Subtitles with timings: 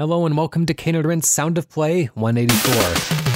[0.00, 3.29] Hello and welcome to Cane Sound of Play 184.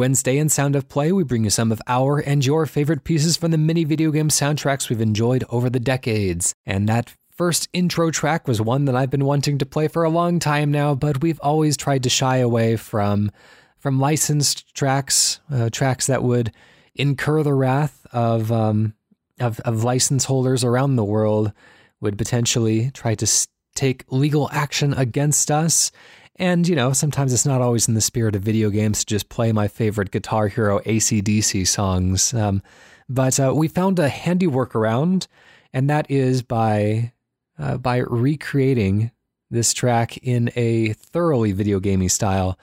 [0.00, 3.36] Wednesday in Sound of Play, we bring you some of our and your favorite pieces
[3.36, 6.54] from the many video game soundtracks we've enjoyed over the decades.
[6.64, 10.08] And that first intro track was one that I've been wanting to play for a
[10.08, 13.30] long time now, but we've always tried to shy away from
[13.78, 16.50] from licensed tracks, uh, tracks that would
[16.94, 18.94] incur the wrath of, um,
[19.38, 21.52] of of license holders around the world,
[22.00, 23.26] would potentially try to
[23.74, 25.92] take legal action against us.
[26.36, 29.28] And, you know, sometimes it's not always in the spirit of video games to just
[29.28, 32.32] play my favorite Guitar Hero ACDC songs.
[32.32, 32.62] Um,
[33.08, 35.26] but uh, we found a handy workaround,
[35.72, 37.12] and that is by
[37.58, 39.10] uh, by recreating
[39.50, 42.58] this track in a thoroughly video gamey style.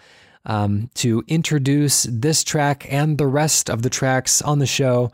[0.46, 5.12] Um, to introduce this track and the rest of the tracks on the show,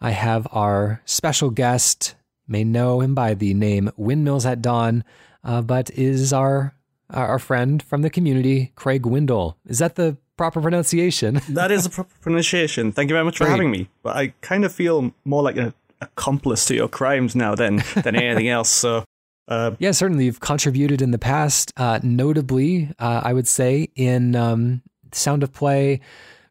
[0.00, 2.16] I have our special guest,
[2.48, 5.04] may know him by the name Windmills at Dawn,
[5.44, 6.74] uh, but is our
[7.12, 9.56] our friend from the community, Craig Windle.
[9.66, 11.40] Is that the proper pronunciation?
[11.48, 12.92] that is the proper pronunciation.
[12.92, 13.52] Thank you very much for Great.
[13.52, 13.88] having me.
[14.02, 18.16] But I kind of feel more like an accomplice to your crimes now than than
[18.16, 18.70] anything else.
[18.70, 19.04] So.
[19.48, 24.36] Uh, yeah, certainly you've contributed in the past, uh, notably, uh, I would say, in
[24.36, 26.00] um, Sound of Play.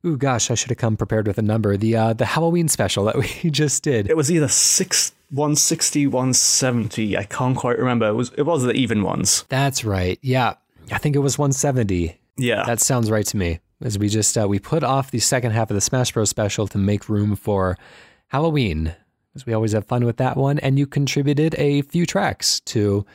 [0.05, 1.77] Ooh, gosh, I should have come prepared with a number.
[1.77, 4.09] The uh, the Halloween special that we just did.
[4.09, 7.17] It was either six 160, 170.
[7.17, 8.07] I can't quite remember.
[8.07, 9.45] It was it was the even ones.
[9.47, 10.19] That's right.
[10.21, 10.55] Yeah.
[10.91, 12.17] I think it was 170.
[12.37, 12.63] Yeah.
[12.65, 13.59] That sounds right to me.
[13.83, 16.67] As we just uh, we put off the second half of the Smash Bros special
[16.67, 17.77] to make room for
[18.27, 18.95] Halloween.
[19.33, 20.59] Because we always have fun with that one.
[20.59, 23.05] And you contributed a few tracks to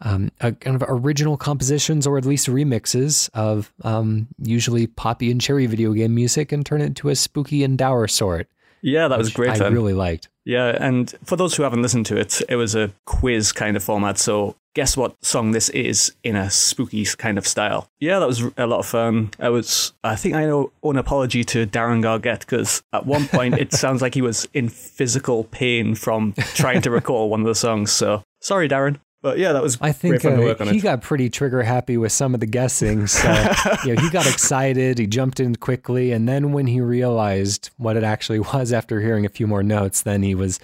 [0.00, 5.40] um, a, kind of original compositions or at least remixes of um, usually poppy and
[5.40, 8.48] cherry video game music and turn it into a spooky and dour sort.
[8.80, 9.60] Yeah, that was great.
[9.60, 10.28] I really liked.
[10.44, 13.82] Yeah, and for those who haven't listened to it, it was a quiz kind of
[13.82, 14.18] format.
[14.18, 17.90] So guess what song this is in a spooky kind of style.
[17.98, 19.30] Yeah, that was a lot of fun.
[19.40, 23.58] I was, I think I owe an apology to Darren Gargett because at one point
[23.58, 27.56] it sounds like he was in physical pain from trying to recall one of the
[27.56, 27.90] songs.
[27.90, 29.00] So sorry, Darren.
[29.20, 30.36] But yeah, that was I think uh,
[30.66, 30.80] he it.
[30.80, 33.08] got pretty trigger happy with some of the guessing.
[33.08, 33.28] So
[33.84, 37.96] you know, he got excited, he jumped in quickly, and then when he realized what
[37.96, 40.60] it actually was after hearing a few more notes, then he was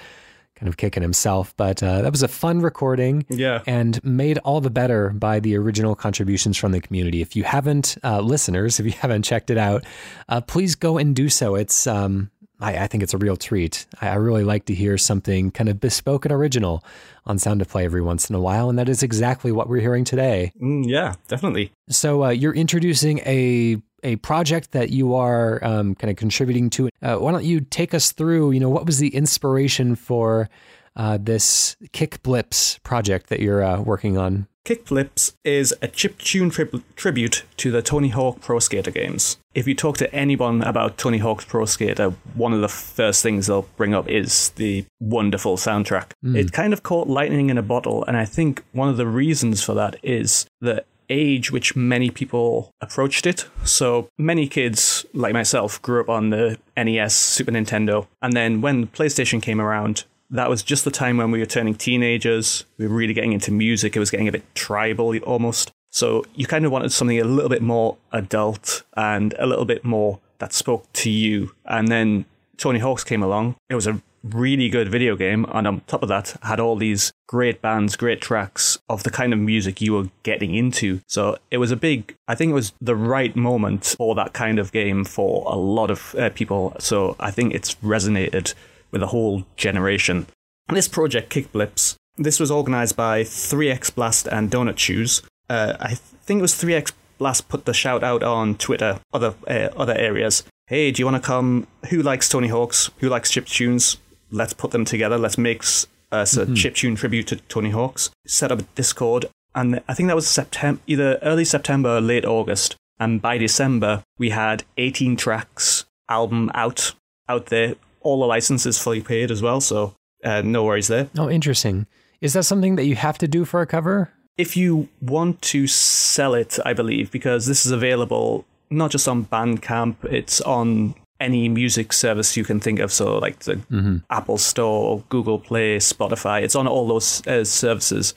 [0.65, 1.55] kind of kicking himself.
[1.59, 5.57] But uh, that was a fun recording, yeah, and made all the better by the
[5.57, 7.21] original contributions from the community.
[7.21, 9.85] If you haven't, uh, listeners, if you haven't checked it out,
[10.29, 11.55] uh, please go and do so.
[11.55, 12.31] It's um,
[12.61, 13.85] I, I, think it's a real treat.
[14.01, 16.83] I, I, really like to hear something kind of bespoke and original
[17.27, 19.81] on Sound of Play every once in a while, and that is exactly what we're
[19.81, 20.51] hearing today.
[20.63, 21.73] Mm, yeah, definitely.
[21.91, 26.91] So uh, you're introducing a a project that you are um, kind of contributing to.
[27.03, 28.53] Uh, why don't you take us through?
[28.53, 30.49] You know, what was the inspiration for
[30.97, 34.47] uh, this Kickblips project that you're uh, working on?
[34.65, 39.37] Kickblips is a chiptune tri- tribute to the Tony Hawk Pro Skater games.
[39.55, 43.47] If you talk to anyone about Tony Hawk's Pro Skater, one of the first things
[43.47, 46.13] they'll bring up is the wonderful soundtrack.
[46.25, 46.37] Mm.
[46.39, 49.63] It kind of caught lightning in a bottle, and I think one of the reasons
[49.63, 53.47] for that is the age which many people approached it.
[53.65, 58.87] So many kids, like myself, grew up on the NES, Super Nintendo, and then when
[58.87, 62.65] PlayStation came around, that was just the time when we were turning teenagers.
[62.79, 63.95] We were really getting into music.
[63.95, 65.71] It was getting a bit tribal almost.
[65.91, 69.85] So you kind of wanted something a little bit more adult and a little bit
[69.85, 71.53] more that spoke to you.
[71.67, 72.25] And then
[72.57, 73.55] Tony Hawk's came along.
[73.69, 75.47] It was a really good video game.
[75.53, 79.33] And on top of that, had all these great bands, great tracks of the kind
[79.33, 81.01] of music you were getting into.
[81.07, 84.59] So it was a big, I think it was the right moment for that kind
[84.59, 86.75] of game for a lot of uh, people.
[86.79, 88.55] So I think it's resonated
[88.91, 90.27] with a whole generation.
[90.69, 95.23] This project, Kickblips, this was organized by 3x Blast and Donut Shoes.
[95.51, 99.69] Uh, I think it was 3x Blast put the shout out on Twitter, other uh,
[99.77, 100.43] other areas.
[100.67, 101.67] Hey, do you want to come?
[101.91, 102.91] Who likes Tony Hawks?
[102.99, 103.99] Who likes chip tunes?
[104.35, 105.17] Let's put them together.
[105.17, 106.55] Let's make us a mm-hmm.
[106.55, 108.11] chip tune tribute to Tony Hawks.
[108.27, 112.25] Set up a Discord, and I think that was September, either early September or late
[112.25, 112.77] August.
[112.99, 116.93] And by December, we had 18 tracks album out
[117.29, 121.09] out there all the licenses fully paid as well, so uh, no worries there.
[121.19, 121.87] Oh, interesting.
[122.21, 124.11] Is that something that you have to do for a cover?
[124.37, 129.25] If you want to sell it, I believe, because this is available not just on
[129.25, 130.95] Bandcamp, it's on
[131.25, 132.93] any music service you can think of.
[132.93, 133.97] So, like the mm-hmm.
[134.11, 138.15] Apple Store, Google Play, Spotify, it's on all those uh, services.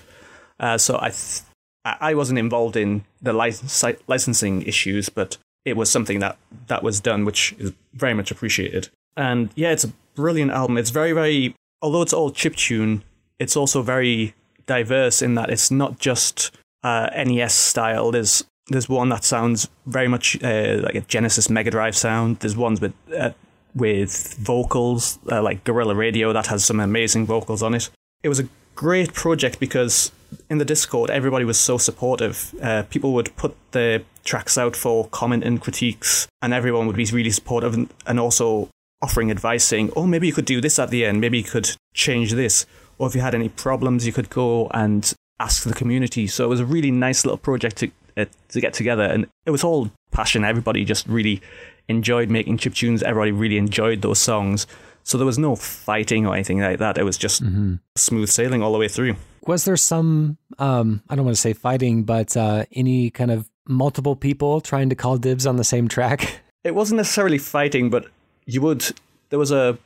[0.60, 1.44] Uh, so, I th-
[1.86, 6.38] I wasn't involved in the lic- licensing issues, but it was something that,
[6.68, 8.90] that was done, which is very much appreciated.
[9.16, 10.78] And yeah, it's a brilliant album.
[10.78, 13.04] It's very, very, although it's all chip tune,
[13.40, 14.34] it's also very
[14.66, 16.52] diverse in that it's not just
[16.84, 18.12] uh, NES style.
[18.12, 22.40] There's there's one that sounds very much uh, like a Genesis Mega Drive sound.
[22.40, 23.32] There's ones with uh,
[23.76, 27.90] with vocals uh, like Gorilla Radio that has some amazing vocals on it.
[28.24, 30.12] It was a great project because
[30.50, 32.54] in the Discord everybody was so supportive.
[32.62, 37.06] Uh, people would put the tracks out for comment and critiques, and everyone would be
[37.06, 38.70] really supportive and, and also
[39.02, 41.70] offering advice saying, oh, maybe you could do this at the end, maybe you could
[41.94, 42.66] change this.
[42.98, 46.26] Or if you had any problems, you could go and ask the community.
[46.26, 49.04] So it was a really nice little project to, uh, to get together.
[49.04, 50.44] And it was all passion.
[50.44, 51.42] Everybody just really
[51.88, 53.04] enjoyed making chip tunes.
[53.04, 54.68] Everybody really enjoyed those songs.
[55.04, 56.98] So there was no fighting or anything like that.
[56.98, 57.76] It was just mm-hmm.
[57.96, 59.16] smooth sailing all the way through.
[59.46, 63.50] Was there some, um, I don't want to say fighting, but uh, any kind of
[63.68, 66.42] multiple people trying to call dibs on the same track?
[66.64, 68.08] It wasn't necessarily fighting, but
[68.46, 68.92] you would
[69.30, 69.78] there was a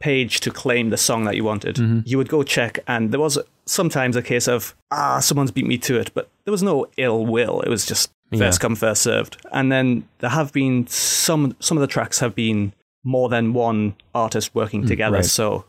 [0.00, 1.76] page to claim the song that you wanted.
[1.76, 2.00] Mm-hmm.
[2.04, 5.78] You would go check, and there was sometimes a case of ah, someone's beat me
[5.78, 7.60] to it, but there was no ill will.
[7.60, 8.62] It was just first yeah.
[8.62, 9.36] come, first served.
[9.52, 12.72] And then there have been some some of the tracks have been
[13.04, 15.24] more than one artist working mm, together, right.
[15.24, 15.64] so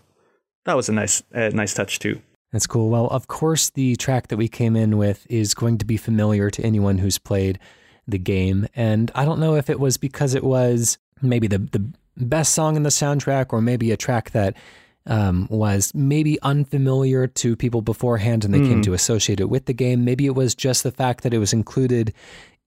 [0.66, 2.22] that was a nice uh, nice touch too.
[2.54, 2.90] That's cool.
[2.90, 6.50] Well, of course, the track that we came in with is going to be familiar
[6.52, 7.60] to anyone who's played
[8.08, 11.92] the game, and I don't know if it was because it was maybe the the
[12.18, 14.56] best song in the soundtrack, or maybe a track that
[15.08, 18.68] um, was maybe unfamiliar to people beforehand and they mm.
[18.68, 18.84] came hmm.
[18.84, 20.06] to associate it with the game.
[20.06, 22.14] Maybe it was just the fact that it was included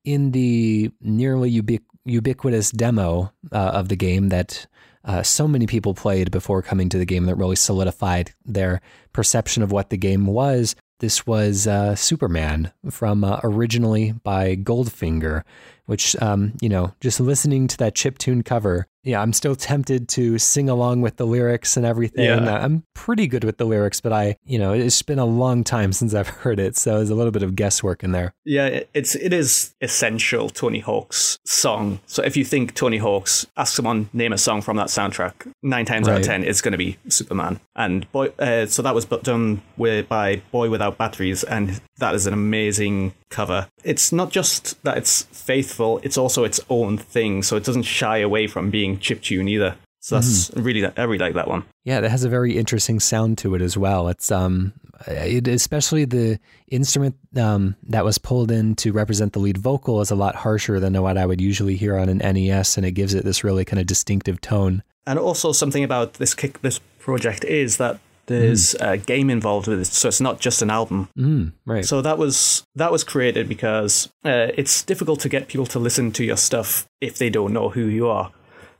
[0.05, 4.67] in the nearly ubiqu- ubiquitous demo uh, of the game that
[5.05, 8.81] uh, so many people played before coming to the game that really solidified their
[9.13, 10.75] perception of what the game was.
[11.01, 15.43] This was uh, Superman from uh, originally by Goldfinger,
[15.87, 20.09] which, um, you know, just listening to that chip tune cover yeah, I'm still tempted
[20.11, 22.25] to sing along with the lyrics and everything.
[22.25, 22.65] Yeah.
[22.65, 25.93] I'm pretty good with the lyrics, but I, you know, it's been a long time
[26.01, 28.35] since I've heard it, so there's a little bit of guesswork in there.
[28.45, 32.01] Yeah, it's it is essential Tony Hawk's song.
[32.07, 35.53] So if you think Tony Hawk's, ask someone name a song from that soundtrack.
[35.63, 37.61] Nine times out of ten, it's going to be Superman.
[37.75, 42.27] And boy, uh, so that was done with, by Boy Without Batteries, and that is
[42.27, 43.69] an amazing cover.
[43.85, 47.43] It's not just that it's faithful; it's also its own thing.
[47.43, 49.77] So it doesn't shy away from being chiptune either.
[50.01, 51.65] So that's really I really like that one.
[51.85, 54.09] Yeah, that has a very interesting sound to it as well.
[54.09, 54.73] It's um,
[55.07, 60.11] it, especially the instrument um that was pulled in to represent the lead vocal is
[60.11, 63.13] a lot harsher than what I would usually hear on an NES, and it gives
[63.13, 64.83] it this really kind of distinctive tone.
[65.07, 69.81] And also something about this kick this project is that there's a game involved with
[69.81, 71.09] it, so it's not just an album.
[71.19, 71.85] Mm, right.
[71.85, 76.13] So that was that was created because uh, it's difficult to get people to listen
[76.13, 78.31] to your stuff if they don't know who you are.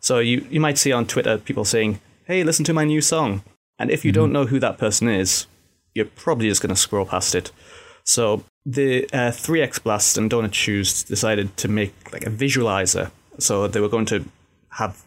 [0.01, 3.43] So you you might see on Twitter people saying, "Hey, listen to my new song,"
[3.79, 5.47] and if you don't know who that person is,
[5.95, 7.53] you're probably just going to scroll past it.
[8.05, 13.11] So the uh, 3x Blast and Donut Shoes decided to make like a visualizer.
[13.39, 14.25] So they were going to
[14.71, 15.03] have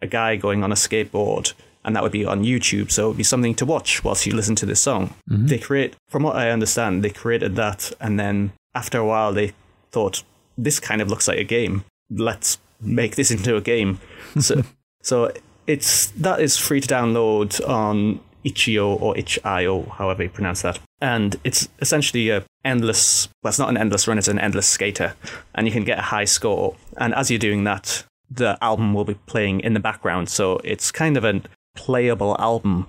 [0.00, 1.52] a guy going on a skateboard,
[1.84, 2.90] and that would be on YouTube.
[2.90, 5.14] So it would be something to watch whilst you listen to this song.
[5.48, 9.52] They create, from what I understand, they created that, and then after a while, they
[9.90, 10.22] thought
[10.56, 11.84] this kind of looks like a game.
[12.10, 14.00] Let's make this into a game.
[14.38, 14.62] So,
[15.02, 15.32] so
[15.66, 20.78] it's that is free to download on itch.io or itch.io, however you pronounce that.
[21.00, 23.28] And it's essentially a endless.
[23.42, 25.14] Well, it's not an endless run; it's an endless skater,
[25.54, 26.76] and you can get a high score.
[26.96, 30.90] And as you're doing that, the album will be playing in the background, so it's
[30.92, 31.42] kind of a
[31.74, 32.86] playable album.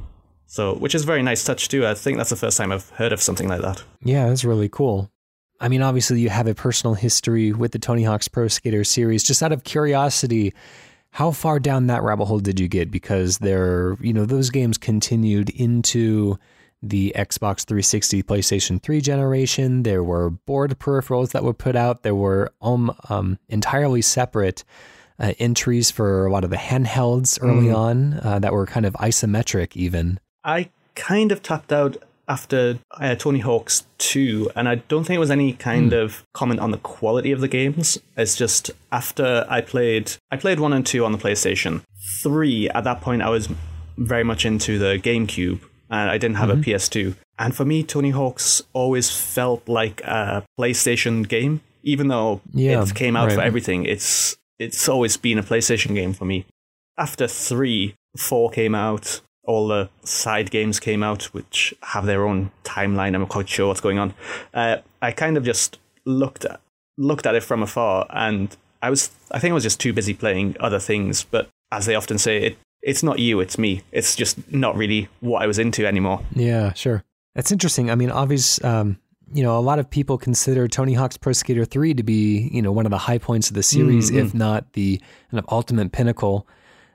[0.47, 1.85] So, which is a very nice touch too.
[1.85, 3.83] I think that's the first time I've heard of something like that.
[4.03, 5.09] Yeah, that's really cool.
[5.59, 9.23] I mean, obviously, you have a personal history with the Tony Hawk's Pro Skater series.
[9.23, 10.53] Just out of curiosity,
[11.11, 12.91] how far down that rabbit hole did you get?
[12.91, 16.37] Because there, you know, those games continued into
[16.83, 19.83] the Xbox 360, PlayStation 3 generation.
[19.83, 22.03] There were board peripherals that were put out.
[22.03, 24.63] There were um, um, entirely separate
[25.19, 28.93] uh, entries for a lot of the handhelds early on uh, that were kind of
[28.95, 30.19] isometric, even.
[30.43, 35.19] I kind of tapped out after uh, Tony Hawk's 2, and I don't think it
[35.19, 37.99] was any kind of comment on the quality of the games.
[38.17, 41.81] It's just after I played, I played 1 and 2 on the PlayStation.
[42.23, 43.49] 3, at that point, I was
[43.97, 47.15] very much into the GameCube, and I didn't have a PS2.
[47.37, 52.95] And for me, Tony Hawk's always felt like a PlayStation game, even though Yeah, it
[52.95, 53.85] came out for everything.
[53.85, 56.45] It's it's always been a PlayStation game for me.
[56.97, 62.51] After three, four came out, all the side games came out, which have their own
[62.63, 63.13] timeline.
[63.13, 64.13] I'm not quite sure what's going on.
[64.53, 66.61] Uh, I kind of just looked at
[66.97, 70.13] looked at it from afar, and I was I think I was just too busy
[70.13, 71.23] playing other things.
[71.23, 73.81] But as they often say, it it's not you, it's me.
[73.91, 76.21] It's just not really what I was into anymore.
[76.35, 77.03] Yeah, sure.
[77.33, 77.89] That's interesting.
[77.89, 78.63] I mean, obvious.
[78.63, 78.99] Um,
[79.33, 82.61] you know, a lot of people consider Tony Hawk's Pro Skater 3 to be, you
[82.61, 85.91] know, one of the high points of the series, if not the kind of ultimate
[85.91, 86.47] pinnacle.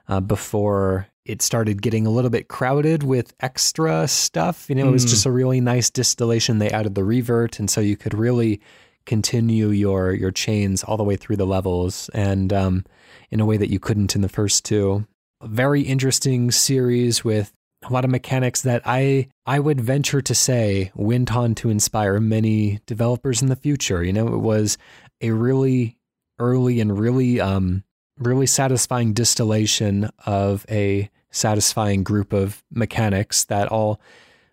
[0.07, 4.91] Uh, before it started getting a little bit crowded with extra stuff, you know, it
[4.91, 6.57] was just a really nice distillation.
[6.57, 8.59] They added the revert, and so you could really
[9.05, 12.85] continue your your chains all the way through the levels, and um,
[13.29, 15.05] in a way that you couldn't in the first two.
[15.41, 17.51] A very interesting series with
[17.83, 22.19] a lot of mechanics that I I would venture to say went on to inspire
[22.19, 24.03] many developers in the future.
[24.03, 24.77] You know, it was
[25.21, 25.97] a really
[26.39, 27.83] early and really um
[28.21, 33.99] really satisfying distillation of a satisfying group of mechanics that all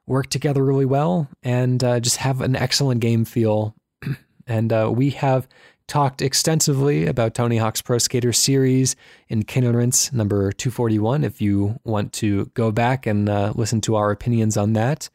[0.06, 3.74] work together really well and uh, just have an excellent game feel.
[4.46, 5.46] and uh, we have
[5.86, 8.94] talked extensively about Tony Hawk's Pro Skater series
[9.28, 11.24] in Cane and Rinse number 241.
[11.24, 15.08] If you want to go back and uh, listen to our opinions on that,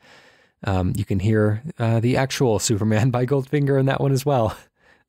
[0.65, 4.57] um, you can hear uh, the actual Superman by Goldfinger in that one as well.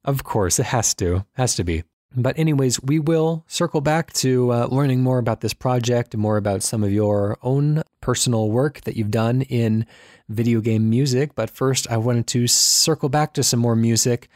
[0.04, 1.82] Of course, it has to, has to be.
[2.16, 6.36] But, anyways, we will circle back to uh, learning more about this project and more
[6.36, 9.86] about some of your own personal work that you've done in
[10.28, 11.34] video game music.
[11.34, 14.28] But first, I wanted to circle back to some more music.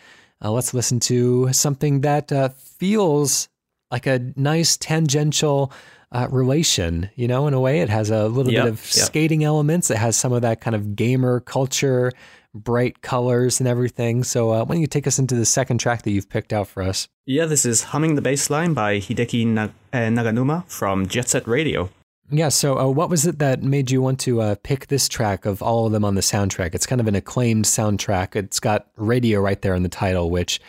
[0.43, 3.49] Uh, let's listen to something that uh, feels
[3.91, 5.73] like a nice tangential
[6.13, 7.11] uh, relation.
[7.17, 9.07] You know, in a way, it has a little Yep, bit of yep.
[9.07, 9.91] skating elements.
[9.91, 12.13] It has some of that kind of gamer culture,
[12.55, 14.25] bright colors, and everything.
[14.25, 16.69] So, uh, why don't you take us into the second track that you've picked out
[16.69, 17.09] for us?
[17.27, 21.91] Yeah, this is Humming the Bassline by Hideki Na- uh, Naganuma from Jet Set Radio.
[22.31, 22.51] Yeah.
[22.51, 25.63] So, uh, what was it that made you want to uh, pick this track of
[25.63, 26.75] all of them on the soundtrack?
[26.75, 28.37] It's kind of an acclaimed soundtrack.
[28.37, 30.61] It's got radio right there in the title, which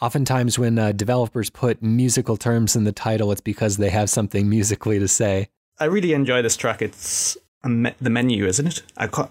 [0.00, 4.48] oftentimes when uh, developers put musical terms in the title, it's because they have something
[4.48, 5.48] musically to say.
[5.78, 6.82] I really enjoy this track.
[6.82, 7.36] It's
[7.68, 8.82] me- the menu, isn't it?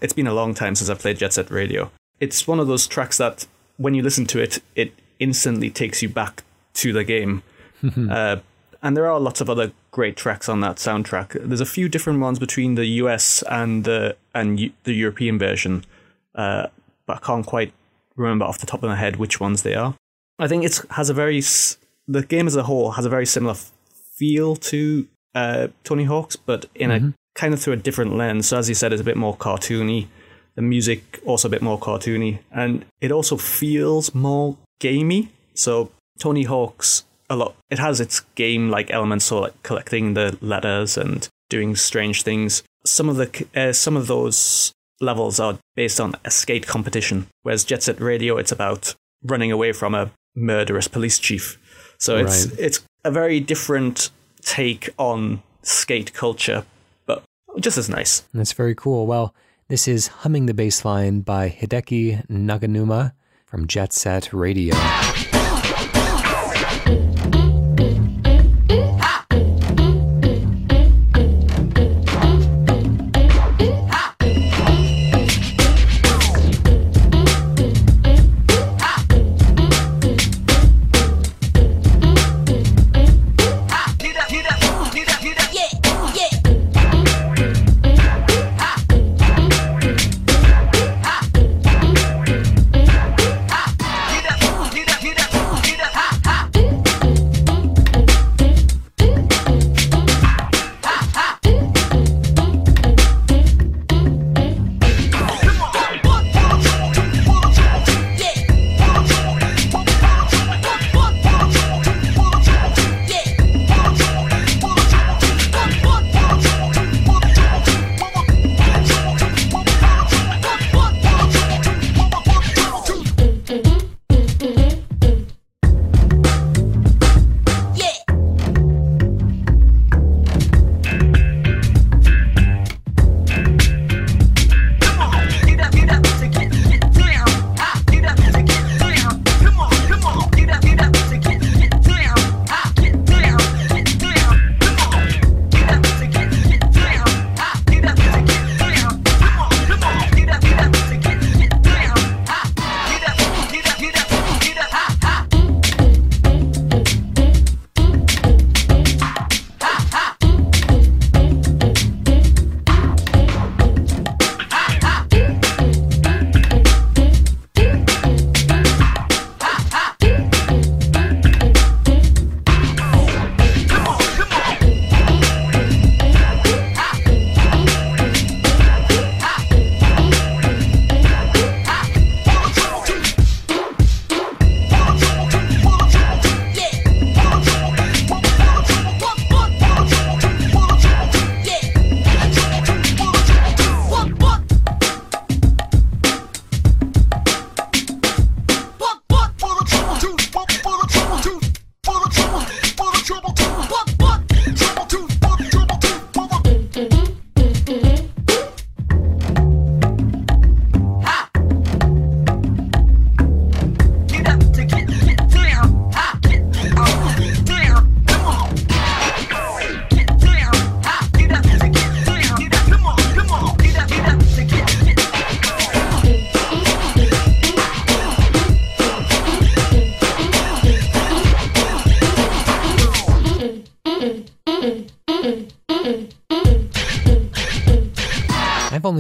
[0.02, 1.92] It's been a long time since I've played Jet Set Radio.
[2.20, 3.48] It's one of those tracks that
[3.78, 6.44] when you listen to it, it instantly takes you back
[6.76, 7.44] to the game.
[8.10, 8.38] uh,
[8.82, 11.48] and there are lots of other great tracks on that soundtrack.
[11.48, 15.86] There's a few different ones between the US and the and U- the European version,
[16.36, 16.68] uh,
[17.06, 17.72] but I can't quite
[18.16, 19.96] remember off the top of my head which ones they are.
[20.38, 21.42] I think it has a very
[22.08, 23.56] the game as a whole has a very similar
[24.16, 27.08] feel to uh, Tony Hawk's, but in mm-hmm.
[27.08, 28.48] a kind of through a different lens.
[28.48, 30.08] So as you said, it's a bit more cartoony.
[30.56, 35.30] The music also a bit more cartoony, and it also feels more gamey.
[35.56, 37.56] So Tony Hawk's a lot.
[37.72, 42.64] It has its game like elements, so like collecting the letters and doing strange things.
[42.86, 47.64] Some of the uh, some of those levels are based on a skate competition, whereas
[47.64, 51.58] Jet Set Radio it's about running away from a murderous police chief.
[51.98, 52.60] So it's right.
[52.60, 54.10] it's a very different
[54.42, 56.66] take on skate culture,
[57.60, 58.22] just as nice.
[58.34, 59.08] That's very cool.
[59.08, 59.34] Well,
[59.68, 63.14] this is Humming the Bassline by Hideki Naganuma
[63.46, 64.76] from Jet Set Radio.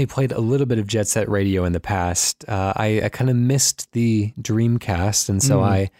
[0.05, 2.47] Played a little bit of Jet Set Radio in the past.
[2.47, 5.63] Uh, I, I kind of missed the Dreamcast, and so mm.
[5.63, 5.91] I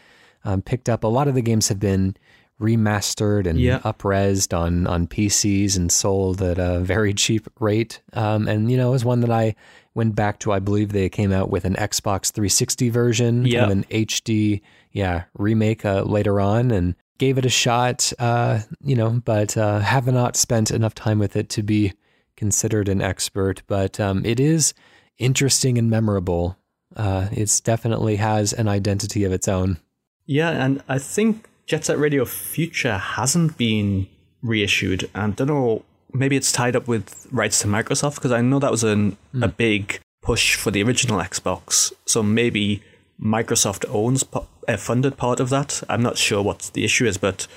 [0.44, 2.16] um, picked up a lot of the games have been
[2.60, 3.80] remastered and yeah.
[3.80, 8.02] upresed on on PCs and sold at a very cheap rate.
[8.14, 9.56] Um, and you know, it was one that I
[9.94, 10.52] went back to.
[10.52, 13.66] I believe they came out with an Xbox 360 version, yeah.
[13.66, 14.62] of an HD,
[14.92, 18.12] yeah, remake uh, later on, and gave it a shot.
[18.20, 21.94] Uh, you know, but uh, have not spent enough time with it to be
[22.38, 24.74] considered an expert, but um, it is
[25.18, 26.58] interesting and memorable.
[26.96, 29.80] Uh, it definitely has an identity of its own.
[30.26, 34.08] Yeah, and I think Jet Set Radio Future hasn't been
[34.42, 35.10] reissued.
[35.14, 38.60] And I don't know, maybe it's tied up with rights to Microsoft because I know
[38.60, 39.44] that was an, mm.
[39.44, 41.92] a big push for the original Xbox.
[42.06, 42.84] So maybe
[43.22, 44.24] Microsoft owns
[44.68, 45.84] a funded part of that.
[45.90, 47.48] I'm not sure what the issue is, but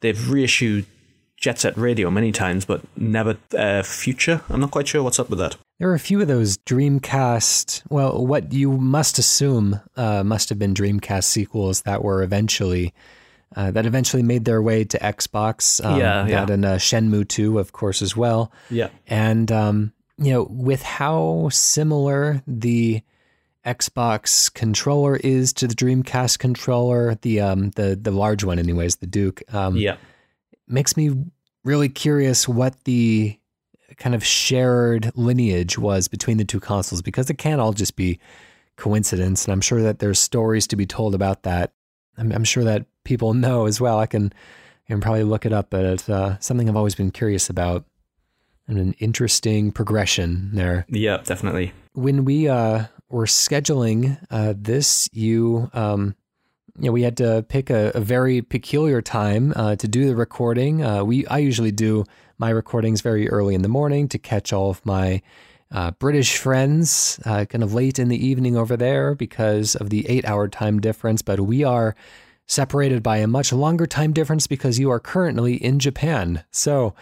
[0.00, 0.86] they've reissued
[1.42, 4.40] Jet Set Radio many times, but never uh, Future.
[4.48, 5.56] I'm not quite sure what's up with that.
[5.80, 10.58] There are a few of those Dreamcast, well, what you must assume uh, must have
[10.60, 12.94] been Dreamcast sequels that were eventually.
[13.54, 15.84] Uh, that eventually made their way to Xbox.
[15.84, 16.44] Um, yeah, yeah.
[16.46, 18.50] That and uh, Shenmue 2, of course, as well.
[18.70, 18.88] Yeah.
[19.06, 23.02] And, um, you know, with how similar the
[23.66, 29.06] Xbox controller is to the Dreamcast controller, the um the the large one anyways, the
[29.06, 29.42] Duke.
[29.54, 29.96] Um yeah.
[30.72, 31.12] Makes me
[31.64, 33.38] really curious what the
[33.96, 38.18] kind of shared lineage was between the two consoles because it can't all just be
[38.76, 41.72] coincidence and I'm sure that there's stories to be told about that.
[42.16, 43.98] I'm, I'm sure that people know as well.
[43.98, 44.32] I can
[44.86, 47.84] I can probably look it up, but it's uh, something I've always been curious about
[48.66, 50.86] and an interesting progression there.
[50.88, 51.72] Yeah, definitely.
[51.92, 56.16] When we uh were scheduling uh, this, you um,
[56.78, 60.16] you know, we had to pick a, a very peculiar time uh, to do the
[60.16, 60.82] recording.
[60.84, 62.04] Uh, we I usually do
[62.38, 65.22] my recordings very early in the morning to catch all of my
[65.70, 70.08] uh, British friends uh, kind of late in the evening over there because of the
[70.08, 71.22] eight-hour time difference.
[71.22, 71.94] But we are
[72.46, 76.44] separated by a much longer time difference because you are currently in Japan.
[76.50, 76.94] So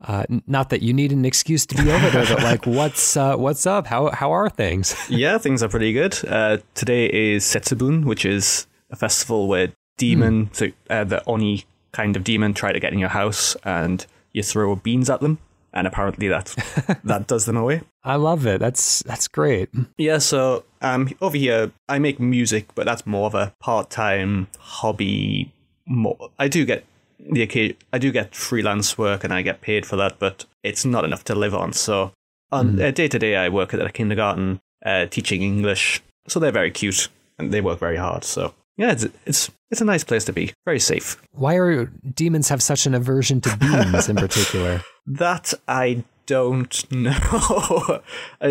[0.00, 3.36] uh, not that you need an excuse to be over there, but like, what's uh,
[3.36, 3.86] what's up?
[3.86, 4.96] How how are things?
[5.08, 6.18] yeah, things are pretty good.
[6.26, 10.54] Uh, today is Setsubun, which is a festival where demon, mm.
[10.54, 14.42] so uh, the oni kind of demon, try to get in your house, and you
[14.42, 15.38] throw beans at them,
[15.72, 16.54] and apparently that
[17.04, 17.82] that does them away.
[18.04, 18.60] I love it.
[18.60, 19.70] That's that's great.
[19.98, 20.18] Yeah.
[20.18, 25.52] So um, over here, I make music, but that's more of a part time hobby.
[25.86, 26.84] More, I do get
[27.18, 30.84] the occasion, I do get freelance work and I get paid for that, but it's
[30.84, 31.72] not enough to live on.
[31.72, 32.12] So
[32.50, 36.02] on day to day, I work at a kindergarten uh, teaching English.
[36.28, 38.24] So they're very cute and they work very hard.
[38.24, 40.52] So yeah, it's it's it's a nice place to be.
[40.64, 41.20] Very safe.
[41.32, 44.82] Why are demons have such an aversion to beans in particular?
[45.06, 48.00] that I don't know.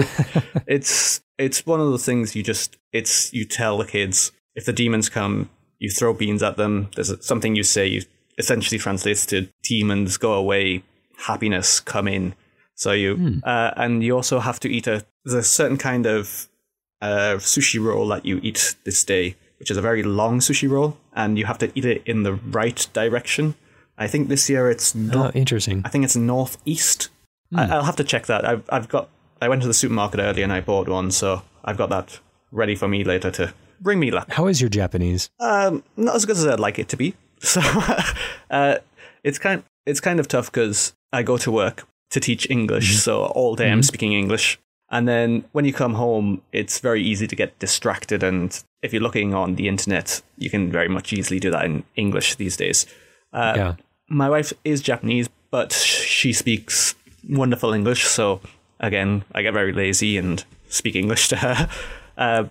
[0.68, 4.74] it's it's one of the things you just it's you tell the kids if the
[4.74, 6.90] demons come, you throw beans at them.
[6.96, 8.04] There's something you say you
[8.38, 10.84] essentially translates to demons go away,
[11.18, 12.36] happiness come in.
[12.76, 13.40] So you hmm.
[13.44, 16.48] uh, and you also have to eat a there's a certain kind of
[17.02, 20.98] uh, sushi roll that you eat this day, which is a very long sushi roll,
[21.14, 23.54] and you have to eat it in the right direction.
[23.96, 25.84] I think this year it's not oh, interesting.
[25.86, 27.10] I think it's northeast.
[27.52, 27.60] Hmm.
[27.60, 28.44] I, will have to check that.
[28.44, 29.08] I've I've got
[29.40, 32.20] I went to the supermarket earlier and I bought one, so I've got that
[32.52, 34.32] ready for me later to bring me luck.
[34.32, 35.30] How is your Japanese?
[35.40, 37.14] Um, not as good as I'd like it to be.
[37.44, 37.62] So
[38.50, 38.78] uh,
[39.24, 42.98] it's kind it's kind of tough because I go to work to teach English, mm-hmm.
[42.98, 43.74] so all day mm-hmm.
[43.74, 44.60] I'm speaking English.
[44.92, 48.24] And then when you come home, it's very easy to get distracted.
[48.24, 51.86] And if you're looking on the internet, you can very much easily do that in
[51.96, 52.86] English these days.
[53.32, 53.76] Uh, yeah.
[54.10, 56.94] My wife is Japanese, but she speaks
[57.28, 58.04] wonderful English.
[58.04, 58.42] So
[58.82, 61.70] again, I get very lazy and speak English to her.
[62.18, 62.44] Uh,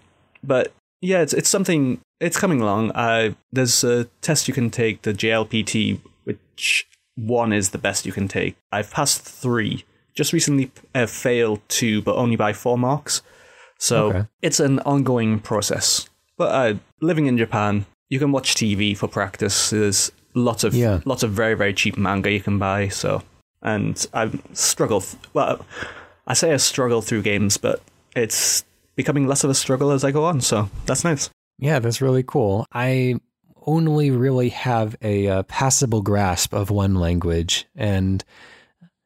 [0.43, 0.73] but
[1.03, 2.01] yeah, it's it's something.
[2.21, 2.91] It's coming along.
[2.93, 8.13] Uh, there's a test you can take, the JLPT, which one is the best you
[8.13, 8.57] can take.
[8.73, 9.85] I've passed three.
[10.21, 13.23] Just recently uh, failed two, but only by four marks.
[13.79, 14.27] So okay.
[14.43, 16.11] it's an ongoing process.
[16.37, 19.71] But uh, living in Japan, you can watch TV for practice.
[19.71, 21.01] There's lots of yeah.
[21.07, 22.89] lots of very very cheap manga you can buy.
[22.89, 23.23] So
[23.63, 25.01] and I struggle.
[25.01, 25.07] struggled.
[25.33, 25.65] Well,
[26.27, 27.81] I say I struggle through games, but
[28.15, 28.63] it's
[28.97, 30.43] becoming less of a struggle as I go on.
[30.43, 31.31] So that's nice.
[31.59, 32.67] Yeah, that's really cool.
[32.75, 33.21] I
[33.65, 38.23] only really have a uh, passable grasp of one language and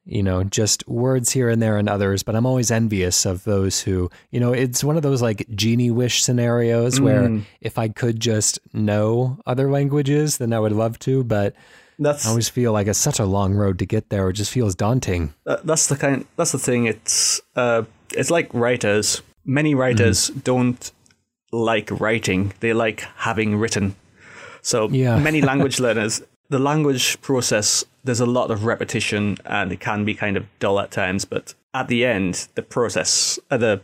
[0.07, 3.81] you know just words here and there and others but i'm always envious of those
[3.81, 7.05] who you know it's one of those like genie wish scenarios mm.
[7.05, 11.55] where if i could just know other languages then i would love to but
[11.97, 14.29] that's, I always feel like it's such a long road to get there.
[14.29, 15.33] It just feels daunting.
[15.47, 16.27] Uh, that's the kind.
[16.35, 16.87] That's the thing.
[16.87, 20.43] It's uh, it's like writers many writers mm.
[20.45, 20.93] don't
[21.53, 23.95] like writing, they like having written.
[24.63, 25.19] So yeah.
[25.19, 30.15] many language learners, the language process, there's a lot of repetition and it can be
[30.15, 33.81] kind of dull at times, but at the end, the process, uh, the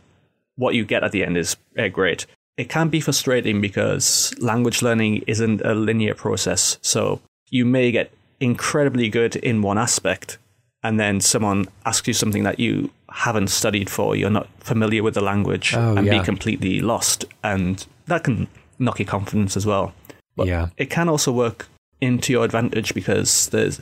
[0.57, 2.27] what you get at the end is uh, great.
[2.57, 6.77] It can be frustrating because language learning isn't a linear process.
[6.83, 10.39] So you may get incredibly good in one aspect,
[10.83, 15.15] and then someone asks you something that you haven't studied for, you're not familiar with
[15.15, 16.19] the language, oh, and yeah.
[16.19, 17.25] be completely lost.
[17.43, 19.95] And that can knock your confidence as well.
[20.37, 20.69] But yeah.
[20.77, 21.69] it can also work
[22.01, 23.81] into your advantage because there's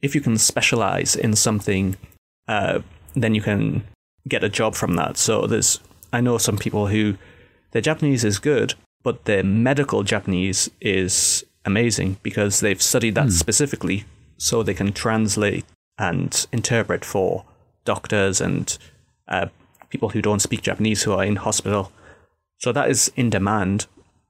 [0.00, 1.96] if you can specialize in something,
[2.48, 2.80] uh,
[3.14, 3.84] then you can
[4.26, 5.16] get a job from that.
[5.16, 5.80] So there's
[6.12, 7.16] I know some people who
[7.70, 14.04] their Japanese is good, but their medical Japanese is amazing because they've studied that specifically
[14.36, 15.64] so they can translate
[15.98, 17.44] and interpret for
[17.84, 18.76] doctors and
[19.28, 19.46] uh,
[19.88, 21.92] people who don't speak Japanese who are in hospital.
[22.58, 23.86] So that is in demand,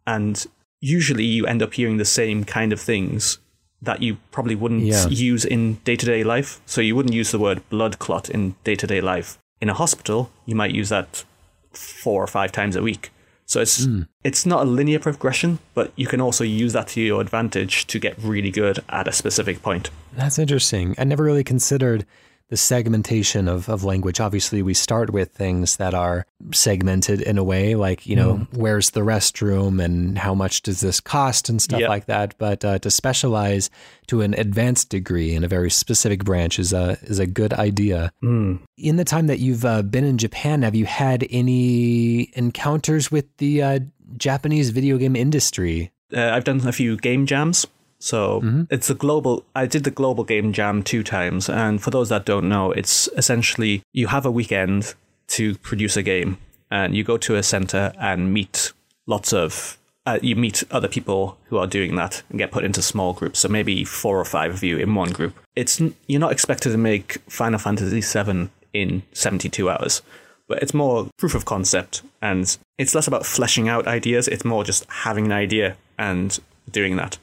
[0.06, 0.46] and
[0.82, 3.38] usually you end up hearing the same kind of things
[3.80, 5.08] that you probably wouldn't Yeah.
[5.08, 6.60] use in day to day life.
[6.66, 9.38] So you wouldn't use the word blood clot in day to day life.
[9.60, 11.24] In a hospital, you might use that
[11.72, 13.10] four or five times a week.
[13.46, 14.02] So it's hmm.
[14.24, 17.98] it's not a linear progression, but you can also use that to your advantage to
[17.98, 19.90] get really good at a specific point.
[20.14, 20.94] That's interesting.
[20.98, 22.06] I never really considered
[22.52, 24.20] the segmentation of, of language.
[24.20, 28.90] Obviously, we start with things that are segmented in a way, like, you know, where's
[28.90, 31.88] the restroom and how much does this cost and stuff Yep.
[31.88, 32.34] like that.
[32.36, 33.70] But uh, to specialize
[34.08, 38.12] to an advanced degree in a very specific branch is a, is a good idea.
[38.20, 43.34] In the time that you've uh, been in Japan, have you had any encounters with
[43.38, 43.78] the uh,
[44.18, 45.90] Japanese video game industry?
[46.14, 47.66] uh, I've done a few game jams.
[48.02, 49.44] So it's a global.
[49.54, 53.08] I did the global game jam two times, and for those that don't know, it's
[53.16, 54.94] essentially you have a weekend
[55.28, 56.38] to produce a game,
[56.68, 58.72] and you go to a center and meet
[59.06, 59.78] lots of.
[60.04, 63.38] Uh, you meet other people who are doing that and get put into small groups.
[63.38, 65.38] So maybe four or five of you in one group.
[65.54, 70.02] It's you're not expected to make Final Fantasy VII in 72 hours
[70.48, 74.64] but it's more proof of concept and it's less about fleshing out ideas it's more
[74.64, 77.18] just having an idea and doing that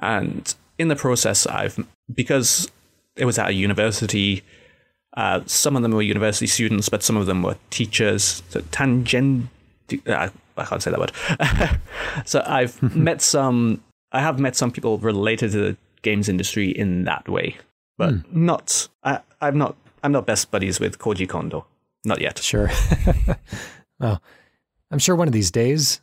[0.00, 1.78] and in the process i've
[2.12, 2.70] because
[3.16, 4.42] it was at a university
[5.16, 8.42] uh, some of them were university students but some of them were teachers.
[8.48, 9.48] So tangent
[10.08, 11.12] uh, i can't say that word.
[12.26, 17.04] So i've met some i have met some people related to the games industry in
[17.04, 17.56] that way
[17.96, 21.66] but not I, i'm not i'm not best buddies with koji kondo.
[22.04, 22.38] Not yet.
[22.38, 22.70] Sure.
[23.98, 24.20] well,
[24.90, 26.00] I'm sure one of these days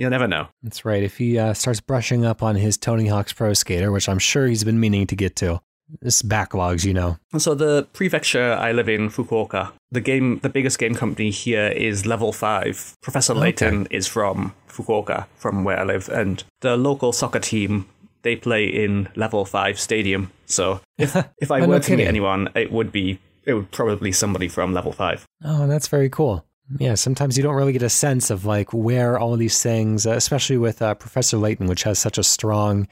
[0.00, 0.48] You'll never know.
[0.62, 1.02] That's right.
[1.02, 4.46] If he uh, starts brushing up on his Tony Hawk's Pro Skater, which I'm sure
[4.46, 5.60] he's been meaning to get to,
[6.00, 7.18] this backlogs, you know.
[7.36, 12.06] So the prefecture I live in, Fukuoka, the game, the biggest game company here is
[12.06, 12.94] Level Five.
[13.02, 17.86] Professor Layton is from Fukuoka, from where I live, and the local soccer team
[18.22, 20.32] they play in Level Five Stadium.
[20.46, 23.70] So if if I Oh, no were to meet anyone, it would be it would
[23.70, 25.26] probably somebody from Level Five.
[25.44, 26.46] Oh, that's very cool.
[26.78, 30.12] Yeah, sometimes you don't really get a sense of like where all these things, uh,
[30.12, 32.86] especially with uh, Professor Layton, which has such a strong,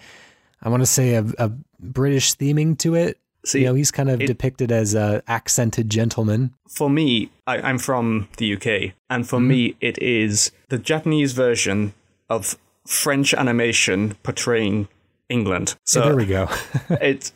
[0.62, 3.18] I want to say, a, a British theming to it.
[3.44, 6.54] See, you know, he's kind of it- depicted as a accented gentleman.
[6.68, 11.94] for me, I, I'm from the UK, and for me, it is the Japanese version
[12.28, 14.88] of French animation portraying
[15.28, 15.76] England.
[15.84, 16.48] So there we go.
[16.90, 17.30] it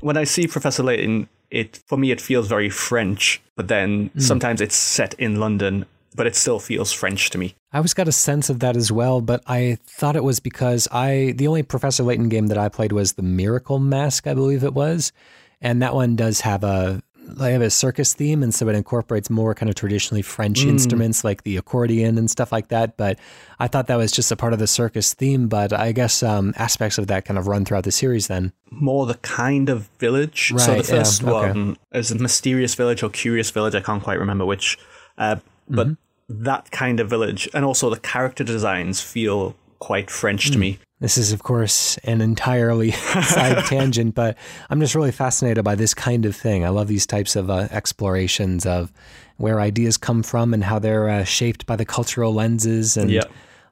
[0.00, 4.18] when I see Professor Layton, it for me it feels very French, but then hmm.
[4.18, 5.84] sometimes it's set in London,
[6.16, 7.54] but it still feels French to me.
[7.72, 10.88] I always got a sense of that as well, but I thought it was because
[10.90, 14.64] I the only Professor Layton game that I played was the Miracle Mask, I believe
[14.64, 15.12] it was,
[15.60, 17.02] and that one does have a
[17.36, 21.24] they have a circus theme, and so it incorporates more kind of traditionally French instruments
[21.24, 22.96] like the accordion and stuff like that.
[22.96, 23.18] But
[23.58, 25.48] I thought that was just a part of the circus theme.
[25.48, 28.26] But I guess um, aspects of that kind of run throughout the series.
[28.28, 30.48] Then More the kind of village.
[30.48, 31.30] so the Right, yeah, first okay.
[31.48, 33.74] one is a mysterious village or curious village.
[33.74, 34.78] I can't quite remember which,
[35.18, 35.36] uh,
[35.68, 36.44] but Mm-hmm.
[36.44, 40.52] that kind of village, and also the character designs feel quite French Mm.
[40.52, 40.78] to me.
[41.02, 42.90] This is, of course, an entirely
[43.36, 44.38] side tangent, but
[44.70, 46.64] I'm just really fascinated by this kind of thing.
[46.64, 48.92] I love these types of uh, explorations of
[49.36, 53.24] where ideas come from and how they're uh, shaped by the cultural lenses and Yeah.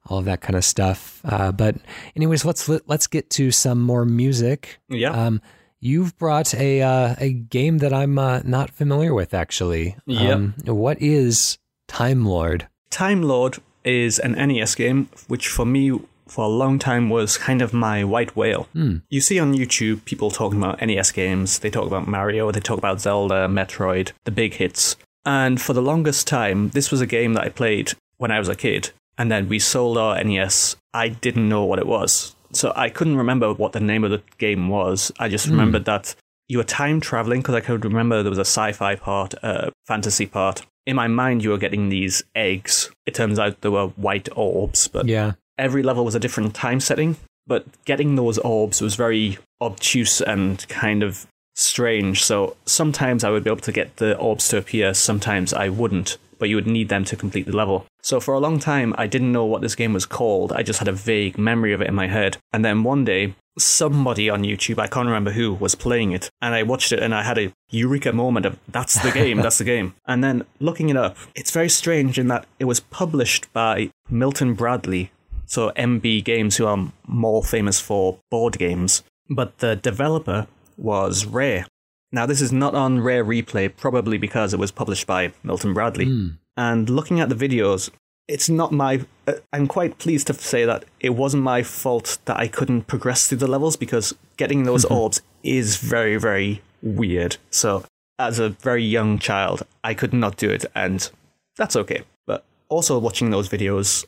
[0.09, 1.21] all of that kind of stuff.
[1.25, 1.77] Uh, but,
[2.17, 4.81] anyways, let's let, let's get to some more music.
[4.89, 5.11] Yeah.
[5.13, 5.41] Um,
[5.79, 9.97] you've brought a uh, a game that I'm uh, not familiar with, actually.
[10.07, 10.35] Yep.
[10.35, 12.67] Um, what is Time Lord?
[12.91, 15.93] Time Lord is an NES game, which for me,
[16.31, 18.69] for a long time, was kind of my white whale.
[18.73, 18.99] Hmm.
[19.09, 22.79] You see on YouTube people talking about NES games, they talk about Mario, they talk
[22.79, 24.97] about Zelda, Metroid, the big hits.
[25.25, 28.49] And for the longest time, this was a game that I played when I was
[28.49, 28.91] a kid.
[29.19, 30.77] And then we sold our NES.
[30.95, 32.35] I didn't know what it was.
[32.53, 35.13] So I couldn't remember what the name of the game was.
[35.19, 35.53] I just hmm.
[35.53, 36.15] remembered that
[36.49, 40.27] you were time traveling because I could remember there was a sci-fi part, a fantasy
[40.27, 40.63] part.
[40.85, 42.91] In my mind, you were getting these eggs.
[43.07, 45.35] It turns out they were white orbs, but Yeah.
[45.61, 47.17] Every level was a different time setting.
[47.47, 52.25] But getting those orbs was very obtuse and kind of strange.
[52.25, 56.17] So sometimes I would be able to get the orbs to appear, sometimes I wouldn't,
[56.39, 57.87] but you would need them to complete the level.
[58.03, 60.53] So for a long time, I didn't know what this game was called.
[60.53, 62.39] I just had a vague memory of it in my head.
[62.53, 66.31] And then one day, somebody on YouTube, I can't remember who, was playing it.
[66.41, 69.59] And I watched it and I had a eureka moment of that's the game, that's
[69.59, 69.95] the game.
[70.07, 74.55] And then looking it up, it's very strange in that it was published by Milton
[74.55, 75.13] Bradley.
[75.51, 81.67] So MB Games, who are more famous for board games, but the developer was Rare.
[82.13, 86.07] Now, this is not on Rare Replay, probably because it was published by Milton Bradley.
[86.07, 86.39] Mm.
[86.57, 87.91] And looking at the videos,
[88.29, 89.05] it's not my.
[89.27, 93.27] Uh, I'm quite pleased to say that it wasn't my fault that I couldn't progress
[93.27, 97.39] through the levels because getting those orbs is very, very weird.
[97.51, 97.85] So,
[98.21, 101.11] as a very young child, I could not do it, and
[101.57, 102.03] that's okay.
[102.25, 104.05] But also, watching those videos,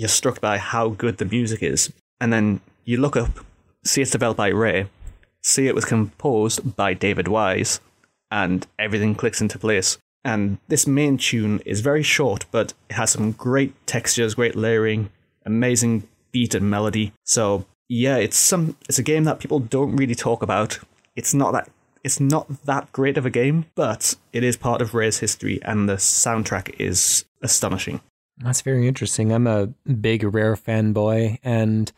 [0.00, 1.92] you're struck by how good the music is.
[2.22, 3.40] And then you look up,
[3.84, 4.88] see it's developed by Rare,
[5.42, 7.80] see it was composed by David Wise,
[8.30, 9.98] and everything clicks into place.
[10.24, 15.10] And this main tune is very short, but it has some great textures, great layering,
[15.44, 17.12] amazing beat and melody.
[17.24, 20.78] So yeah, it's some it's a game that people don't really talk about.
[21.14, 21.68] It's not that
[22.02, 25.88] it's not that great of a game, but it is part of Rare's history, and
[25.88, 28.00] the soundtrack is astonishing.
[28.42, 29.32] That's very interesting.
[29.32, 31.92] I'm a big Rare fanboy, and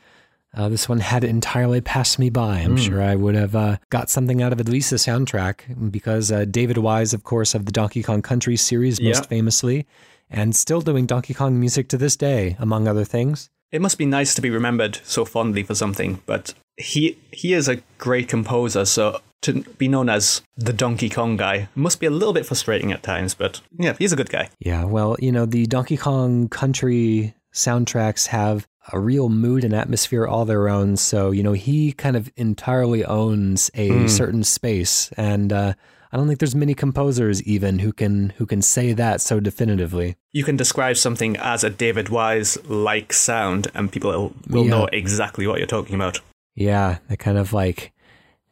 [0.54, 2.58] uh, this one had entirely passed me by.
[2.58, 2.84] I'm mm.
[2.84, 6.44] sure I would have uh, got something out of at least the soundtrack because uh,
[6.44, 9.86] David Wise, of course, of the Donkey Kong Country series, most famously,
[10.30, 13.48] and still doing Donkey Kong music to this day, among other things.
[13.70, 17.68] It must be nice to be remembered so fondly for something, but he he is
[17.68, 22.10] a great composer, so to be known as the Donkey Kong guy must be a
[22.10, 24.48] little bit frustrating at times, but yeah, he's a good guy.
[24.58, 30.26] Yeah, well, you know, the Donkey Kong Country soundtracks have a real mood and atmosphere
[30.26, 30.96] all their own.
[30.96, 34.10] So, you know, he kind of entirely owns a mm.
[34.10, 35.10] certain space.
[35.16, 35.74] And uh,
[36.10, 40.16] I don't think there's many composers even who can who can say that so definitively.
[40.32, 44.70] You can describe something as a David Wise like sound and people will, will yeah.
[44.70, 46.20] know exactly what you're talking about.
[46.54, 47.91] Yeah, the kind of like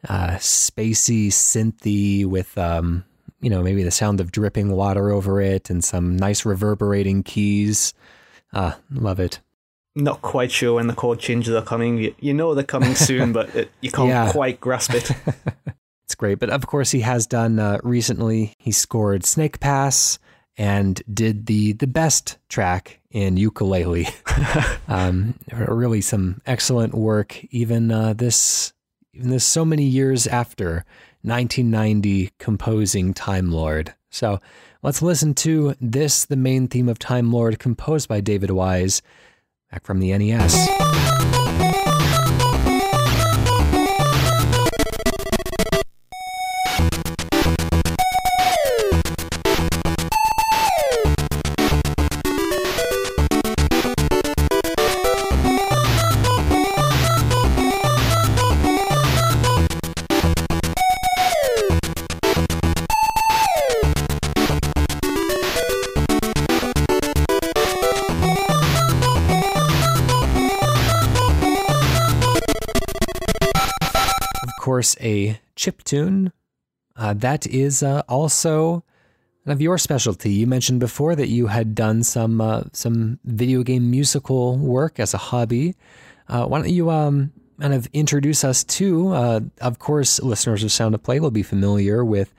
[0.09, 3.05] uh, spacey synthy with um,
[3.41, 7.95] you know, maybe the sound of dripping water over it and some nice reverberating keys.
[8.53, 9.41] Ah, love it.
[9.97, 11.99] Not quite sure when the chord changes are coming.
[11.99, 14.31] You, you know they're coming soon, but it, you can't yeah.
[14.31, 15.11] quite grasp it.
[16.05, 16.39] it's great.
[16.39, 20.19] But of course, he has done uh, recently, he scored Snake Pass
[20.57, 24.79] and did the, the best track in Yooka-Laylee.
[24.89, 28.73] um, really some excellent work, even uh, this,
[29.13, 30.85] even this so many years after
[31.23, 33.95] 1990 composing Time Lord.
[34.11, 34.39] So
[34.83, 39.03] let's listen to this, the main theme of Time Lord, composed by David Wise,
[39.71, 41.50] back from the NES.
[74.61, 76.33] Course, a chip tune.
[76.95, 78.85] Uh, that is uh, also
[79.47, 80.31] of your specialty.
[80.31, 85.15] You mentioned before that you had done some uh, some video game musical work as
[85.15, 85.75] a hobby.
[86.29, 89.13] Uh, why don't you um, kind of introduce us to?
[89.13, 92.33] Uh, of course, listeners of Sound of Play will be familiar with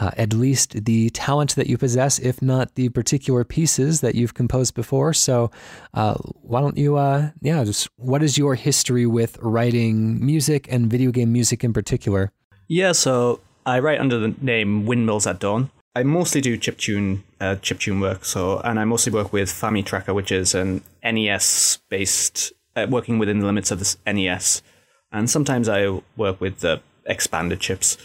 [0.00, 4.34] uh, at least the talent that you possess, if not the particular pieces that you've
[4.34, 5.12] composed before.
[5.12, 5.50] So,
[5.94, 10.88] uh, why don't you, uh, yeah, just what is your history with writing music and
[10.88, 12.32] video game music in particular?
[12.68, 15.70] Yeah, so I write under the name Windmills at Dawn.
[15.94, 20.30] I mostly do chiptune uh, chiptune work, so and I mostly work with FamiTracker, which
[20.30, 24.62] is an NES based, uh, working within the limits of the NES,
[25.10, 27.96] and sometimes I work with the expanded chips.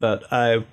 [0.00, 0.64] But I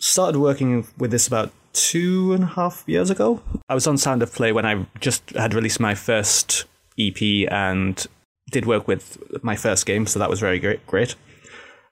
[0.00, 3.40] started working with this about two and a half years ago.
[3.68, 6.64] I was on Sound of Play when I just had released my first
[6.98, 8.04] EP and
[8.50, 10.84] did work with my first game, so that was very great.
[10.86, 11.14] Great.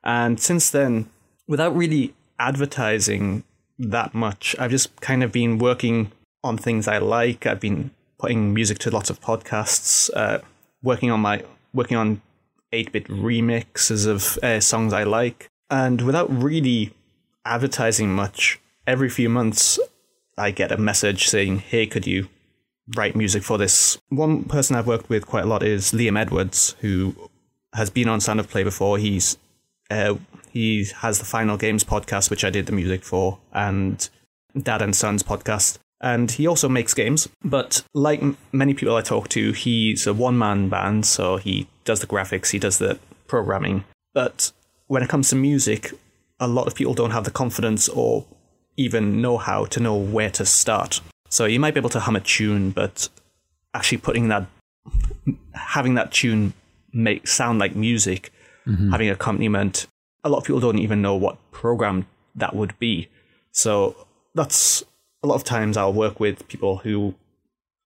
[0.02, 1.08] And since then,
[1.46, 3.44] without really advertising
[3.78, 6.10] that much, I've just kind of been working
[6.42, 7.46] on things I like.
[7.46, 10.38] I've been putting music to lots of podcasts, uh,
[10.82, 12.22] working on my working on
[12.72, 16.92] eight bit remixes of uh, songs I like, and without really
[17.48, 18.60] advertising much.
[18.86, 19.78] Every few months,
[20.36, 22.28] I get a message saying, "Hey, could you
[22.96, 26.76] write music for this?" One person I've worked with quite a lot is Liam Edwards,
[26.80, 27.14] who
[27.74, 28.98] has been on Sound of Play before.
[28.98, 29.36] He's
[29.90, 30.14] uh,
[30.52, 34.08] he has the Final Games podcast, which I did the music for, and
[34.56, 35.78] Dad and Sons podcast.
[36.00, 38.22] And he also makes games, but like
[38.52, 42.50] many people I talk to, he's a one man band, so he does the graphics,
[42.50, 43.84] he does the programming.
[44.14, 44.52] But
[44.86, 45.92] when it comes to music,
[46.40, 48.26] a lot of people don't have the confidence or
[48.76, 51.00] even know how to know where to start.
[51.28, 53.08] So you might be able to hum a tune, but
[53.74, 54.46] actually putting that
[55.52, 56.54] having that tune
[56.92, 58.32] make sound like music,
[58.66, 58.90] mm-hmm.
[58.90, 59.86] having accompaniment.
[60.24, 63.08] A lot of people don't even know what program that would be.
[63.50, 64.82] So that's
[65.22, 67.14] a lot of times I'll work with people who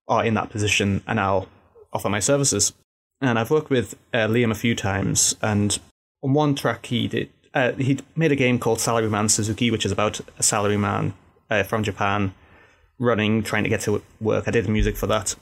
[0.07, 1.49] are in that position and I'll
[1.93, 2.73] offer my services.
[3.21, 5.79] And I've worked with uh, Liam a few times, and
[6.25, 9.93] on one track he did uh, he made a game called Salaryman Suzuki, which is
[9.93, 11.13] about a salaryman
[11.51, 12.35] uh, from Japan
[12.99, 14.47] running, trying to get to work.
[14.47, 15.35] I did the music for that.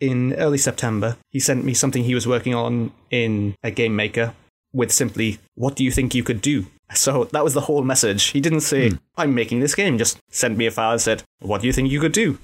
[0.00, 4.34] In early September, he sent me something he was working on in a game maker
[4.72, 6.66] with simply, What do you think you could do?
[6.92, 8.24] So that was the whole message.
[8.26, 8.96] He didn't say, hmm.
[9.16, 11.90] I'm making this game, just sent me a file and said, What do you think
[11.90, 12.38] you could do?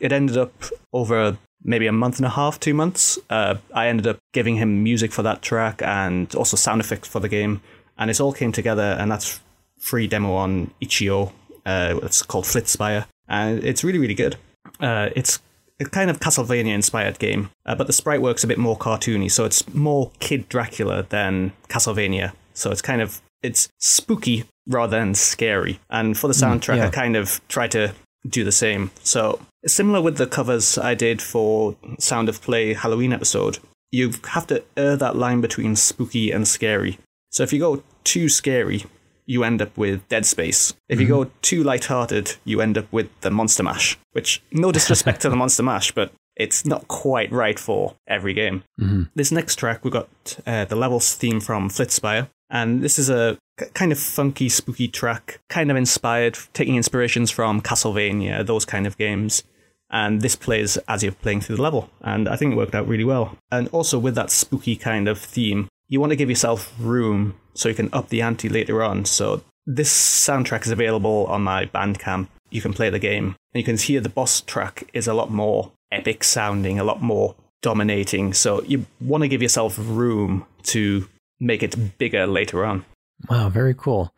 [0.00, 0.52] It ended up
[0.92, 3.18] over maybe a month and a half, two months.
[3.28, 7.20] Uh, I ended up giving him music for that track and also sound effects for
[7.20, 7.60] the game
[7.98, 9.40] and it all came together, and that's
[9.78, 11.32] free demo on itch.io.
[11.64, 14.36] Uh, it's called Flitspire, and it's really really good.
[14.80, 15.40] Uh, it's
[15.80, 19.30] a kind of Castlevania inspired game, uh, but the sprite works a bit more cartoony,
[19.30, 22.32] so it's more Kid Dracula than Castlevania.
[22.54, 25.80] So it's kind of it's spooky rather than scary.
[25.90, 26.86] And for the mm, soundtrack, mm, yeah.
[26.86, 27.94] I kind of try to
[28.28, 28.90] do the same.
[29.02, 33.58] So similar with the covers I did for Sound of Play Halloween episode.
[33.90, 36.98] You have to err that line between spooky and scary.
[37.32, 38.84] So if you go too scary,
[39.24, 40.74] you end up with Dead Space.
[40.88, 41.24] If you mm-hmm.
[41.24, 43.98] go too light-hearted, you end up with the Monster Mash.
[44.12, 48.64] Which, no disrespect to the Monster Mash, but it's not quite right for every game.
[48.78, 49.04] Mm-hmm.
[49.14, 50.08] This next track, we've got
[50.46, 53.38] uh, the levels theme from Flitspire, and this is a
[53.72, 58.98] kind of funky, spooky track, kind of inspired, taking inspirations from Castlevania, those kind of
[58.98, 59.42] games.
[59.90, 62.88] And this plays as you're playing through the level, and I think it worked out
[62.88, 63.36] really well.
[63.50, 67.68] And also with that spooky kind of theme, you want to give yourself room so
[67.68, 69.04] you can up the ante later on.
[69.04, 72.28] So this soundtrack is available on my Bandcamp.
[72.48, 75.30] You can play the game, and you can hear the boss track is a lot
[75.30, 78.32] more epic sounding, a lot more dominating.
[78.32, 81.06] So you want to give yourself room to
[81.38, 82.86] make it bigger later on.
[83.28, 84.14] Wow, very cool.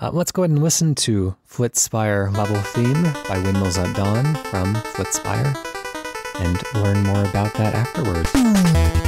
[0.00, 4.74] Uh, let's go ahead and listen to Flitspire level theme by Windmills at Dawn from
[4.94, 5.54] Flitspire
[6.40, 8.99] and learn more about that afterwards.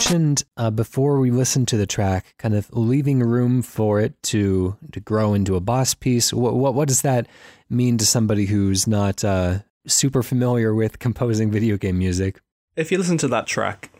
[0.00, 4.76] Mentioned uh, before we listened to the track, kind of leaving room for it to
[4.92, 6.32] to grow into a boss piece.
[6.32, 7.26] What what, what does that
[7.68, 12.40] mean to somebody who's not uh, super familiar with composing video game music?
[12.76, 13.90] If you listen to that track,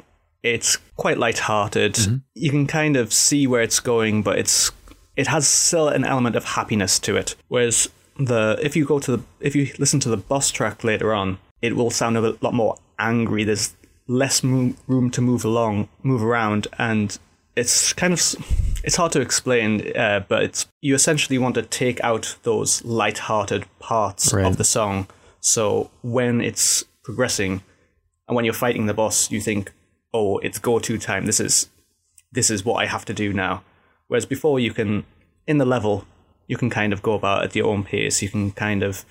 [0.43, 1.95] it's quite light-hearted.
[1.95, 2.17] Mm-hmm.
[2.35, 4.71] You can kind of see where it's going, but it's
[5.17, 7.37] it has still an element of happiness to it.
[7.49, 11.13] Whereas the if you go to the if you listen to the boss track later
[11.13, 13.45] on, it will sound a lot more angry.
[13.45, 13.75] There's
[14.11, 17.17] less mo- room to move along, move around, and
[17.57, 18.21] it's kind of
[18.83, 23.65] it's hard to explain, uh, but it's you essentially want to take out those light-hearted
[23.79, 24.45] parts Right.
[24.47, 25.07] of the song.
[25.41, 27.63] So when it's progressing,
[28.27, 29.73] and when you're fighting the boss, you think,
[30.13, 31.27] "Oh, it's go-to time.
[31.27, 31.69] This is
[32.33, 33.63] this is what I have to do now."
[34.09, 35.05] Whereas before, you can
[35.47, 36.05] in the level,
[36.49, 38.23] you can kind of go about at your own pace.
[38.23, 39.05] You can kind of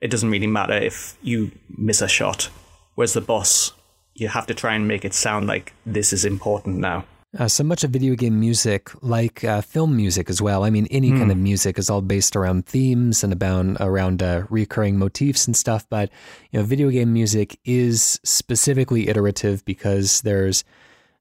[0.00, 2.48] it doesn't really matter if you miss a shot.
[2.94, 3.72] Whereas the boss,
[4.20, 7.04] you have to try and make it sound like this is important now.
[7.38, 10.64] Uh, so much of video game music, like uh, film music as well.
[10.64, 14.44] I mean, any kind of music is all based around themes and about around uh,
[14.48, 15.86] recurring motifs and stuff.
[15.90, 16.10] But
[16.50, 20.64] you know, video game music is specifically iterative because there's,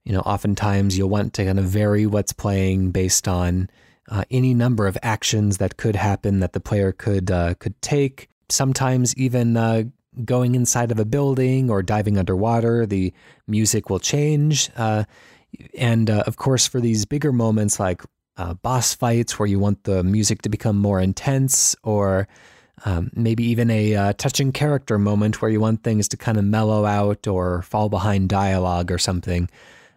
[0.06, 3.70] you know, oftentimes you'll want to kind of vary what's playing based on
[4.10, 8.30] uh, any number of actions that could happen that the player could uh, could take.
[8.48, 9.84] Sometimes even uh,
[10.26, 13.14] going inside of a building or diving underwater, the
[13.48, 14.70] music will change.
[14.76, 15.04] Uh,
[15.78, 18.02] and uh, of course, for these bigger moments like
[18.38, 22.28] uh, boss fights where you want the music to become more intense, or
[22.86, 26.44] um, maybe even a uh, touching character moment where you want things to kind of
[26.44, 29.50] mellow out or fall behind dialogue or something.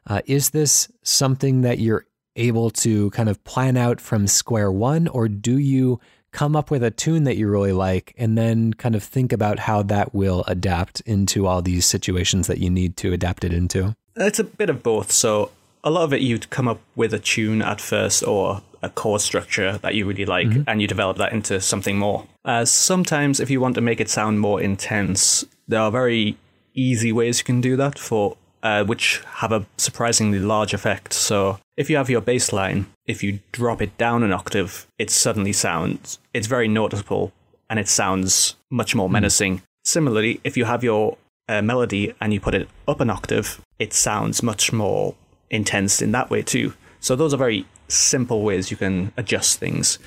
[0.07, 2.07] Uh, is this something that you're
[2.37, 6.01] able to kind of plan out from square one, or do you
[6.33, 9.59] come up with a tune that you really like and then kind of think about
[9.61, 13.95] how that will adapt into all these situations that you need to adapt it into?
[14.17, 15.13] It's a bit of both.
[15.13, 15.51] So
[15.83, 19.21] a lot of it you'd come up with a tune at first or a chord
[19.21, 22.27] structure that you really like and you develop that into something more.
[22.45, 26.37] Uh, sometimes if you want to make it sound more intense, there are very
[26.75, 31.13] easy ways you can do that for uh, which have a surprisingly large effect.
[31.13, 35.09] So if you have your bass line, if you drop it down an octave, it
[35.09, 37.33] suddenly sounds it's very noticeable
[37.71, 39.63] and it sounds much more menacing.
[39.83, 41.17] Similarly, if you have your
[41.49, 45.15] uh, melody and you put it up an octave, it sounds much more
[45.49, 46.75] intense in that way too.
[47.01, 49.99] So those are very simple ways you can adjust things.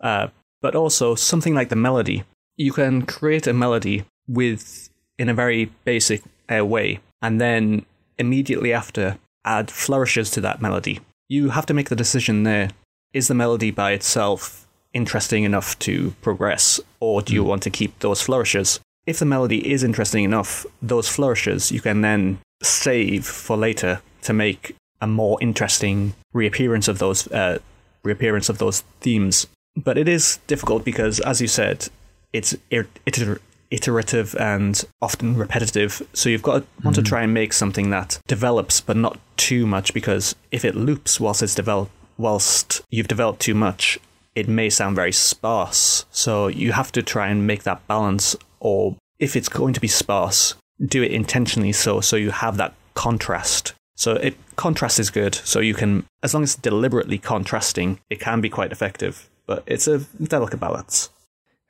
[0.00, 0.28] Uh,
[0.60, 2.24] but also something like the melody,
[2.56, 6.22] you can create a melody with in a very basic
[6.52, 7.86] uh, way, and then
[8.18, 10.98] immediately after add flourishes to that melody.
[11.30, 12.70] You have to make the decision there:
[13.12, 17.96] is the melody by itself interesting enough to progress, or do you want to keep
[18.00, 18.80] those flourishes?
[19.06, 24.32] If the melody is interesting enough, those flourishes you can then save for later to
[24.32, 27.60] make a more interesting reappearance of those uh,
[28.02, 29.46] reappearance of those themes.
[29.76, 31.90] But it is difficult because, as you said,
[32.32, 36.02] it's iter- iterative and often repetitive.
[36.12, 37.06] So you've got to want to hmm.
[37.06, 39.94] try and make something that develops, but not too much.
[39.94, 43.98] Because if it loops whilst it's developed, whilst you've developed too much,
[44.34, 46.04] it may sound very sparse.
[46.10, 48.36] So you have to try and make that balance.
[48.60, 50.54] Or if it's going to be sparse,
[50.84, 53.74] do it intentionally so so you have that contrast.
[53.96, 55.34] So it contrast is good.
[55.34, 59.28] So you can, as long as it's deliberately contrasting, it can be quite effective.
[59.46, 61.10] But it's a delicate balance.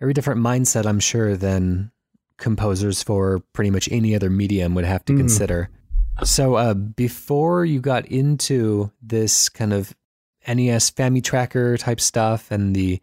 [0.01, 1.93] Very different mindset, I'm sure, than
[2.39, 5.69] composers for pretty much any other medium would have to consider.
[6.25, 9.95] So, uh, before you got into this kind of
[10.49, 13.01] NES FamiTracker type stuff and the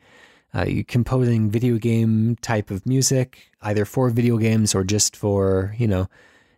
[0.54, 5.88] uh, composing video game type of music, either for video games or just for you
[5.88, 6.08] know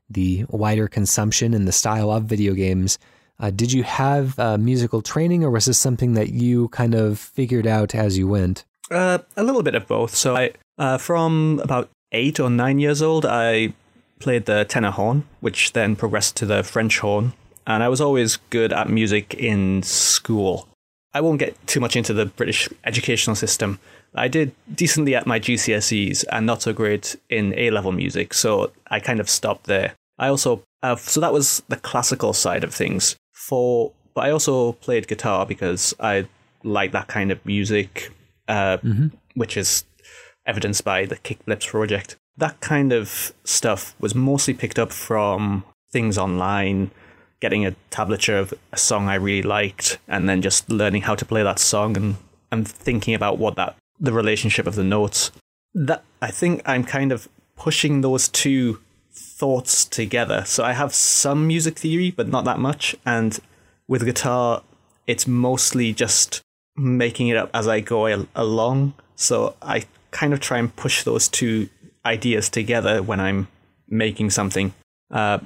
[0.10, 2.98] the wider consumption and the style of video games.
[3.40, 7.20] Uh, did you have uh, musical training, or was this something that you kind of
[7.20, 8.66] figured out as you went?
[8.92, 10.16] Uh, a little bit of both.
[10.16, 13.74] So I, uh, from about eight or nine years old, I
[14.20, 17.34] played the tenor horn, which then progressed to the French horn,
[17.66, 20.68] and I was always good at music in school.
[21.14, 23.80] I won't get too much into the British educational system.
[24.16, 28.72] I did decently at my GCSEs and not so great in A level music, so
[28.90, 29.96] I kind of stopped there.
[30.18, 33.16] I also, uh, so that was the classical side of things.
[33.34, 36.28] For, but I also played guitar because I
[36.64, 38.12] like that kind of music,
[38.50, 38.78] uh,
[39.36, 39.86] which is
[40.46, 42.18] evidenced by the Kickblips project.
[42.36, 46.92] That kind of stuff was mostly picked up from things online,
[47.40, 51.26] getting a tablature of a song I really liked, and then just learning how to
[51.26, 52.16] play that song and,
[52.52, 55.32] and thinking about what that the relationship of the notes.
[55.74, 58.80] That I think I'm kind of pushing those two
[59.12, 60.44] thoughts together.
[60.46, 62.96] So I have some music theory, but not that much.
[63.06, 63.38] And
[63.88, 64.64] with guitar,
[65.06, 66.42] it's mostly just
[66.80, 68.94] making it up as I go al- along.
[69.16, 71.70] So I kind of try and push those two
[72.06, 73.48] ideas together when I'm
[73.90, 74.74] making something.
[75.12, 75.40] Uh,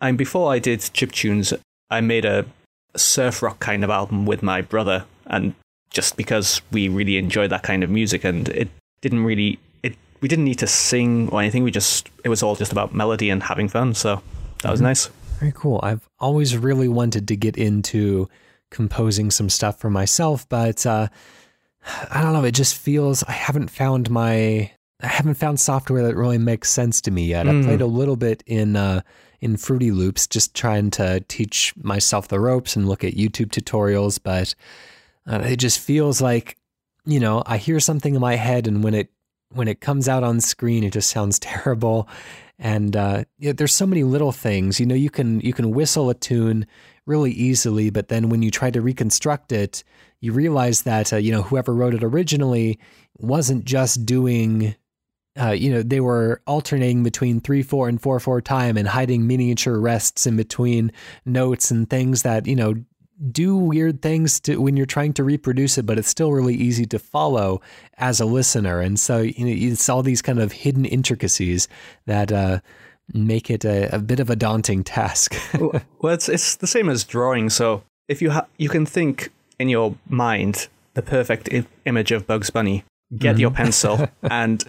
[0.00, 1.52] and before I did chip tunes,
[1.90, 2.46] I made a
[2.96, 5.54] surf rock kind of album with my brother, and
[5.90, 8.68] just because we really enjoyed that kind of music, and it
[9.00, 11.64] didn't really it we didn't need to sing or anything.
[11.64, 13.94] We just it was all just about melody and having fun.
[13.94, 14.22] So
[14.62, 15.10] that was nice.
[15.40, 15.80] Very cool.
[15.82, 18.28] I've always really wanted to get into
[18.70, 21.08] composing some stuff for myself, but uh,
[22.10, 22.44] I don't know.
[22.44, 27.00] It just feels I haven't found my I haven't found software that really makes sense
[27.02, 27.46] to me yet.
[27.46, 27.62] Mm.
[27.62, 29.02] I played a little bit in uh,
[29.40, 34.18] in Fruity Loops, just trying to teach myself the ropes and look at YouTube tutorials,
[34.22, 34.54] but
[35.30, 36.56] uh, it just feels like
[37.04, 39.10] you know I hear something in my head, and when it
[39.52, 42.08] when it comes out on screen, it just sounds terrible.
[42.58, 44.80] And uh, yeah, there's so many little things.
[44.80, 46.66] You know, you can you can whistle a tune
[47.08, 49.82] really easily, but then when you try to reconstruct it,
[50.20, 52.78] you realize that uh, you know whoever wrote it originally
[53.18, 54.76] wasn't just doing
[55.40, 59.26] uh, you know, they were alternating between three four and four four time and hiding
[59.26, 60.90] miniature rests in between
[61.24, 62.74] notes and things that you know
[63.30, 66.86] do weird things to when you're trying to reproduce it, but it's still really easy
[66.86, 67.60] to follow
[67.96, 68.80] as a listener.
[68.80, 71.68] And so you know, it's all these kind of hidden intricacies
[72.06, 72.60] that uh,
[73.12, 75.34] make it a, a, bit of a daunting task.
[75.58, 77.50] well, it's it's the same as drawing.
[77.50, 82.26] So if you ha- you can think in your mind the perfect I- image of
[82.26, 82.84] Bugs Bunny,
[83.16, 83.40] get mm-hmm.
[83.40, 84.64] your pencil and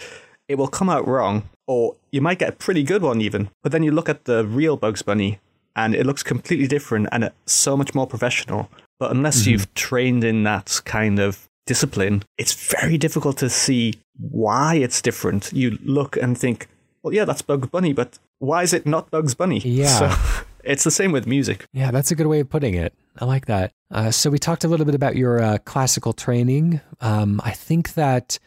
[0.47, 3.49] it will come out wrong, or you might get a pretty good one even.
[3.61, 5.39] But then you look at the real Bugs Bunny,
[5.75, 8.69] and it looks completely different and so much more professional.
[8.99, 9.51] But unless mm-hmm.
[9.51, 15.53] you've trained in that kind of discipline, it's very difficult to see why it's different.
[15.53, 16.67] You look and think,
[17.03, 19.59] well, yeah, that's Bugs Bunny, but why is it not Bugs Bunny?
[19.65, 19.87] Yeah.
[19.87, 21.65] So it's the same with music.
[21.71, 22.93] Yeah, that's a good way of putting it.
[23.17, 23.71] I like that.
[23.91, 26.81] Uh, so we talked a little bit about your uh, classical training.
[27.01, 28.39] Um, I think that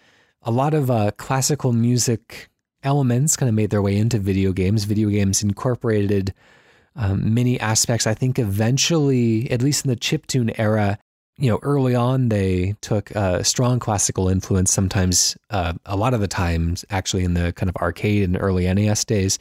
[0.43, 2.49] a lot of uh, classical music
[2.83, 4.85] elements kind of made their way into video games.
[4.85, 6.35] Video games incorporated
[6.97, 8.07] um, many aspects.
[8.07, 10.99] I think eventually, at least in the chiptune era,
[11.39, 14.73] you know, early on they took a strong classical influence.
[14.73, 18.73] Sometimes, uh, a lot of the times, actually, in the kind of arcade and early
[18.73, 19.39] NES days,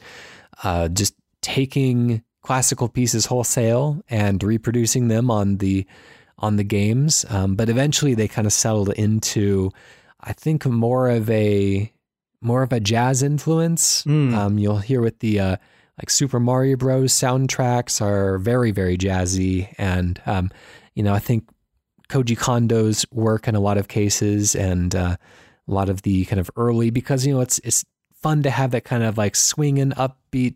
[0.62, 5.86] uh, just taking classical pieces wholesale and reproducing them on the
[6.38, 7.24] on the games.
[7.28, 9.70] Um, but eventually, they kind of settled into
[10.20, 11.92] I think more of a
[12.40, 14.02] more of a jazz influence.
[14.04, 14.34] Mm.
[14.34, 15.56] Um, you'll hear with the uh,
[15.98, 17.12] like Super Mario Bros.
[17.12, 20.50] soundtracks are very very jazzy, and um,
[20.94, 21.48] you know I think
[22.08, 25.16] Koji Kondo's work in a lot of cases, and uh,
[25.68, 27.84] a lot of the kind of early because you know it's it's
[28.22, 30.54] fun to have that kind of like swinging upbeat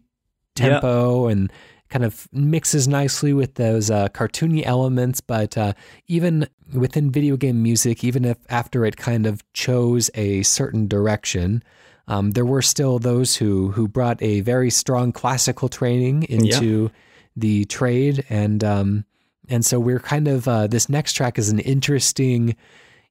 [0.54, 1.52] tempo and
[1.88, 5.72] kind of mixes nicely with those uh, cartoony elements, but uh,
[6.08, 11.62] even within video game music, even if after it kind of chose a certain direction,
[12.08, 16.88] um, there were still those who who brought a very strong classical training into yeah.
[17.36, 19.04] the trade, and um,
[19.48, 22.56] and so we're kind of uh, this next track is an interesting,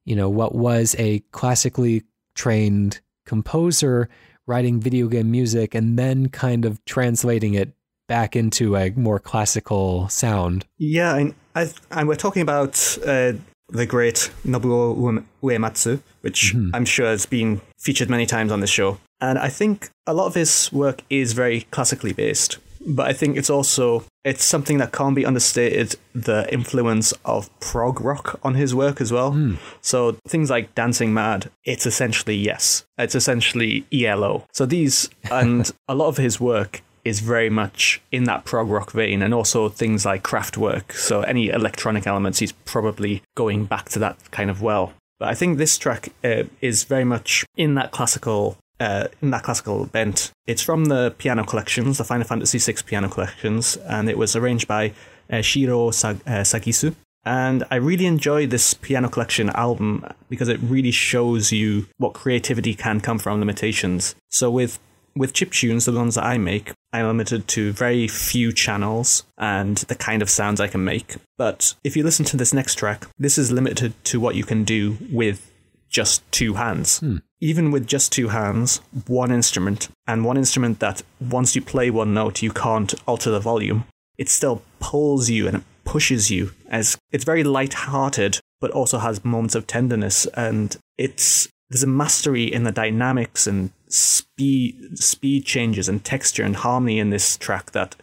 [0.04, 2.04] you know, what was a classically
[2.34, 4.08] trained composer
[4.46, 7.72] writing video game music and then kind of translating it
[8.06, 10.64] back into a more classical sound.
[10.78, 13.32] Yeah, and, I, and we're talking about uh,
[13.68, 16.70] the great Nobuo Uematsu, which mm-hmm.
[16.74, 18.98] I'm sure has been featured many times on this show.
[19.20, 22.58] And I think a lot of his work is very classically based.
[22.86, 28.00] But I think it's also it's something that can't be understated the influence of prog
[28.00, 29.32] rock on his work as well.
[29.32, 29.58] Mm.
[29.80, 32.84] So things like Dancing Mad, it's essentially yes.
[32.96, 34.44] It's essentially ELO.
[34.52, 38.90] So these and a lot of his work is very much in that prog rock
[38.90, 40.92] vein, and also things like Kraftwerk.
[40.92, 44.92] So any electronic elements, he's probably going back to that kind of well.
[45.20, 49.42] But I think this track uh, is very much in that classical uh, in that
[49.42, 50.32] classical bent.
[50.46, 54.68] It's from the piano collections, the Final Fantasy VI piano collections, and it was arranged
[54.68, 54.92] by
[55.30, 56.94] uh, Shiro Sag- uh, Sagisu.
[57.24, 62.72] And I really enjoy this piano collection album because it really shows you what creativity
[62.72, 64.14] can come from limitations.
[64.30, 64.78] So with
[65.16, 69.78] with chip tunes, the ones that I make, I'm limited to very few channels and
[69.78, 71.16] the kind of sounds I can make.
[71.38, 74.62] But if you listen to this next track, this is limited to what you can
[74.62, 75.50] do with
[75.88, 76.98] just two hands.
[76.98, 77.18] Hmm.
[77.40, 82.14] Even with just two hands, one instrument, and one instrument that once you play one
[82.14, 83.84] note, you can't alter the volume,
[84.16, 89.24] it still pulls you and it pushes you as it's very light-hearted but also has
[89.24, 95.88] moments of tenderness and it's there's a mastery in the dynamics and speed speed changes
[95.88, 97.94] and texture and harmony in this track that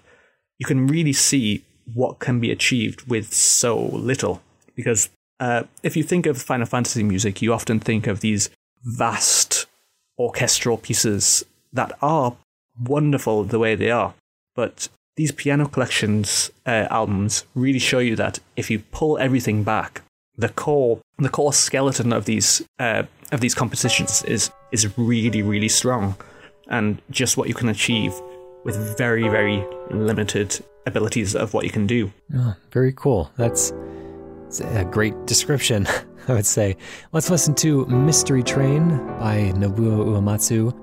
[0.60, 4.42] you can really see what can be achieved with so little.
[4.76, 5.10] Because
[5.40, 8.50] uh, if you think of Final Fantasy music, you often think of these
[8.84, 9.66] vast
[10.18, 12.36] orchestral pieces that are
[12.82, 14.14] wonderful the way they are.
[14.56, 20.02] But these piano collections uh, albums really show you that if you pull everything back,
[20.36, 25.70] the core the core skeleton of these uh, of these compositions is is really really
[25.70, 26.16] strong,
[26.70, 28.14] and just what you can achieve
[28.64, 32.12] with very very limited abilities of what you can do.
[32.36, 33.32] Oh, very cool.
[33.38, 33.72] That's
[34.54, 35.88] It's a great description,
[36.28, 36.78] I would say.
[37.12, 40.83] Let's listen to Mystery Train by Nobuo Uematsu.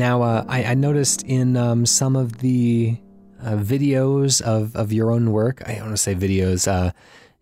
[0.00, 2.96] Now, uh, I, I, noticed in um, some of the
[3.44, 6.92] uh, videos of, of your own work, I want to say videos, uh,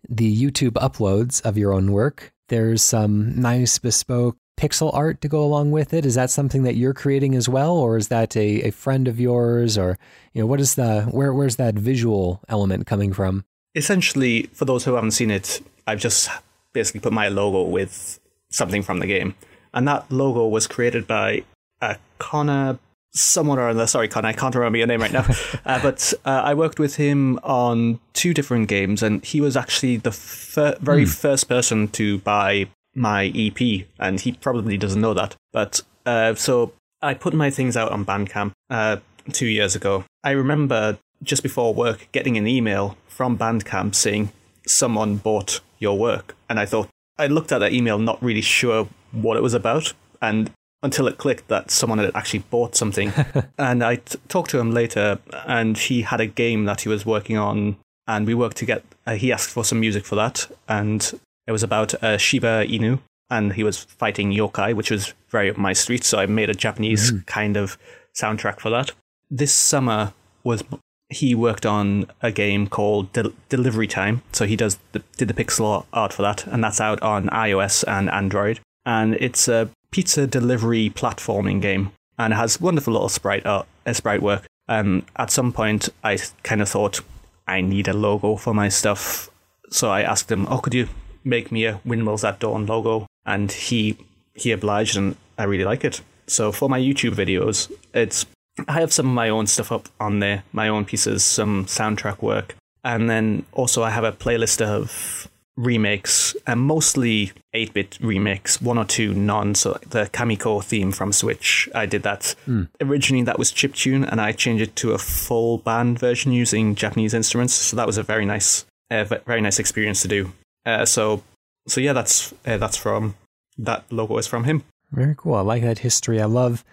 [0.09, 5.41] the YouTube uploads of your own work, there's some nice bespoke pixel art to go
[5.41, 6.05] along with it.
[6.05, 9.21] Is that something that you're creating as well, or is that a, a friend of
[9.21, 9.97] yours, or
[10.33, 13.45] you know, what is the where where's that visual element coming from?
[13.73, 16.29] Essentially, for those who haven't seen it, I've just
[16.73, 19.35] basically put my logo with something from the game,
[19.73, 21.43] and that logo was created by
[21.81, 22.79] uh, Connor
[23.11, 23.87] someone or other.
[23.87, 25.25] Sorry, Connor, I can't remember your name right now.
[25.65, 29.97] uh, but uh, I worked with him on two different games, and he was actually
[29.97, 31.13] the fir- very mm.
[31.13, 35.35] first person to buy my EP, and he probably doesn't know that.
[35.51, 38.97] But uh, so I put my things out on Bandcamp uh,
[39.31, 40.05] two years ago.
[40.23, 44.31] I remember just before work getting an email from Bandcamp saying
[44.65, 48.87] someone bought your work, and I thought I looked at that email, not really sure
[49.11, 50.51] what it was about, and
[50.81, 53.11] until it clicked that someone had actually bought something.
[53.57, 57.05] and I t- talked to him later, and he had a game that he was
[57.05, 57.77] working on,
[58.07, 58.83] and we worked to get.
[59.05, 62.99] Uh, he asked for some music for that, and it was about uh, Shiba Inu,
[63.29, 66.03] and he was fighting yokai, which was very up my street.
[66.03, 67.25] So I made a Japanese mm.
[67.25, 67.77] kind of
[68.17, 68.91] soundtrack for that.
[69.29, 70.13] This summer
[70.43, 70.63] was
[71.09, 74.21] he worked on a game called De- Delivery Time.
[74.31, 77.83] So he does the, did the pixel art for that, and that's out on iOS
[77.87, 78.59] and Android.
[78.85, 83.93] And it's a pizza delivery platforming game and it has wonderful little sprite art, uh,
[83.93, 84.45] sprite work.
[84.67, 86.99] Um, at some point, I kind of thought
[87.47, 89.31] I need a logo for my stuff,
[89.71, 90.89] so I asked him, "Oh, could you
[91.23, 93.97] make me a Windmills at Dawn logo?" And he
[94.35, 96.01] he obliged, and I really like it.
[96.27, 98.25] So for my YouTube videos, it's
[98.67, 102.21] I have some of my own stuff up on there, my own pieces, some soundtrack
[102.21, 105.27] work, and then also I have a playlist of
[105.59, 109.53] remakes, and mostly 8 bit remakes, one or two non.
[109.55, 112.35] So the Kamiko theme from Switch, I did that.
[112.47, 112.69] Mm.
[112.81, 116.75] Originally, that was chip tune, and I changed it to a full band version using
[116.75, 117.53] Japanese instruments.
[117.53, 120.31] So that was a very nice, uh, very nice experience to do.
[120.65, 121.23] Uh, so,
[121.67, 123.15] so yeah, that's uh, that's from
[123.57, 124.63] that logo is from him.
[124.91, 125.35] Very cool.
[125.35, 126.21] I like that history.
[126.21, 126.63] I love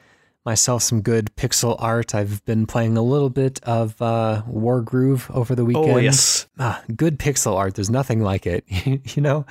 [0.47, 2.15] myself some good pixel art.
[2.15, 5.91] I've been playing a little bit of uh, Wargroove over the weekend.
[5.91, 7.75] Oh yes, ah, good pixel art.
[7.75, 8.65] There's nothing like it.
[9.17, 9.45] you know.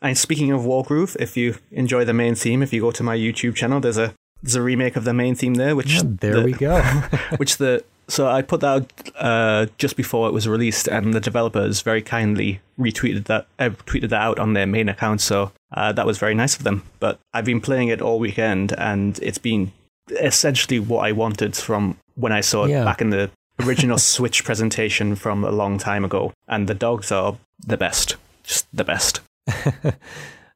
[0.00, 3.16] And speaking of Wargroove, if you enjoy the main theme, if you go to my
[3.16, 5.74] YouTube channel, there's a there's a remake of the main theme there.
[5.74, 6.80] Which yeah, there the, we go.
[7.38, 11.20] which the so I put that out uh, just before it was released, and the
[11.20, 15.22] developers very kindly retweeted that uh, tweeted that out on their main account.
[15.22, 16.82] So uh, that was very nice of them.
[17.00, 19.72] But I've been playing it all weekend, and it's been
[20.10, 22.84] essentially what I wanted from when I saw it Yeah.
[22.84, 23.30] back in the
[23.60, 26.32] original Switch presentation from a long time ago.
[26.48, 27.36] And the dogs are
[27.66, 29.20] the best, just the best.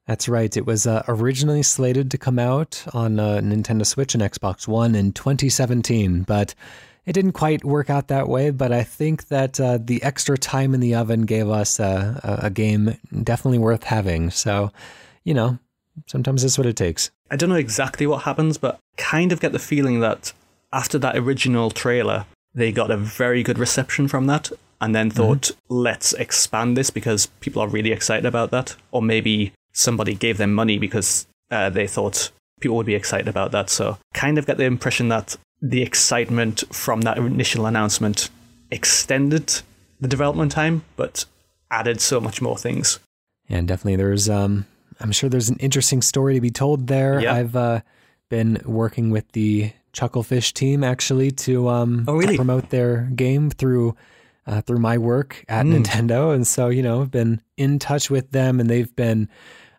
[0.07, 0.55] That's right.
[0.55, 4.95] It was uh, originally slated to come out on uh, Nintendo Switch and Xbox One
[4.95, 6.55] in 2017, but
[7.05, 8.51] it didn't quite work out that way.
[8.51, 12.45] But I think that uh, the extra time in the oven gave us a, a,
[12.45, 14.29] a game definitely worth having.
[14.29, 14.71] So,
[15.25, 15.59] you know,
[16.05, 17.11] sometimes that's what it takes.
[17.29, 20.33] I don't know exactly what happens, but kind of get the feeling that
[20.71, 25.51] after that original trailer, they got a very good reception from that and then thought,
[25.69, 28.75] let's expand this because people are really excited about that.
[28.91, 33.51] Or maybe somebody gave them money because uh, they thought people would be excited about
[33.51, 33.69] that.
[33.69, 38.29] So, kind of get the impression that the excitement from that initial announcement
[38.69, 39.61] extended
[39.99, 41.25] the development time, but
[41.71, 42.99] added so much more things.
[43.49, 44.65] And definitely there's um
[44.99, 47.19] I'm sure there's an interesting story to be told there.
[47.21, 47.33] Yeah.
[47.33, 47.81] I've uh,
[48.29, 52.33] been working with the Chucklefish team actually to um Oh, really?
[52.33, 53.95] to promote their game through
[54.45, 55.83] uh, through my work at Mm.
[55.83, 59.27] Nintendo and so you know I've been in touch with them and they've been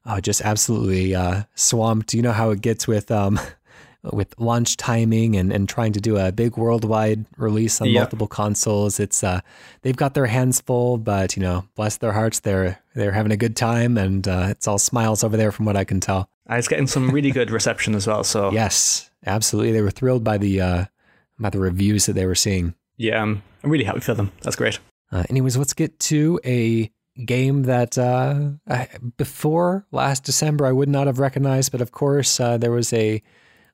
[0.04, 2.14] uh, just absolutely uh, swamped.
[2.14, 3.38] You know how it gets with um
[4.12, 8.00] with launch timing and, and trying to do a big worldwide release on Yeah.
[8.00, 8.98] multiple consoles.
[8.98, 9.40] It's uh
[9.82, 13.36] they've got their hands full, but you know, bless their hearts, they're they're having a
[13.36, 16.28] good time, and uh, it's all smiles over there from what I can tell.
[16.46, 18.24] I was getting some really good reception as well.
[18.24, 20.84] So, Yes, absolutely, they were thrilled by the uh,
[21.38, 22.74] by the reviews that they were seeing.
[22.96, 24.32] yeah, I'm, I'm really happy for them.
[24.42, 24.78] That's great.
[25.10, 26.90] Uh, anyways, let's get to a
[27.24, 32.38] game that uh, I, before last December I would not have recognized, but of course
[32.40, 33.22] uh, there was a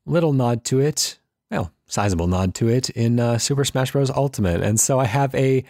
[0.07, 1.19] little nod to it,
[1.51, 4.11] well, sizable nod to it in uh, Super Smash Bros.
[4.11, 5.65] Ultimate, and so I have a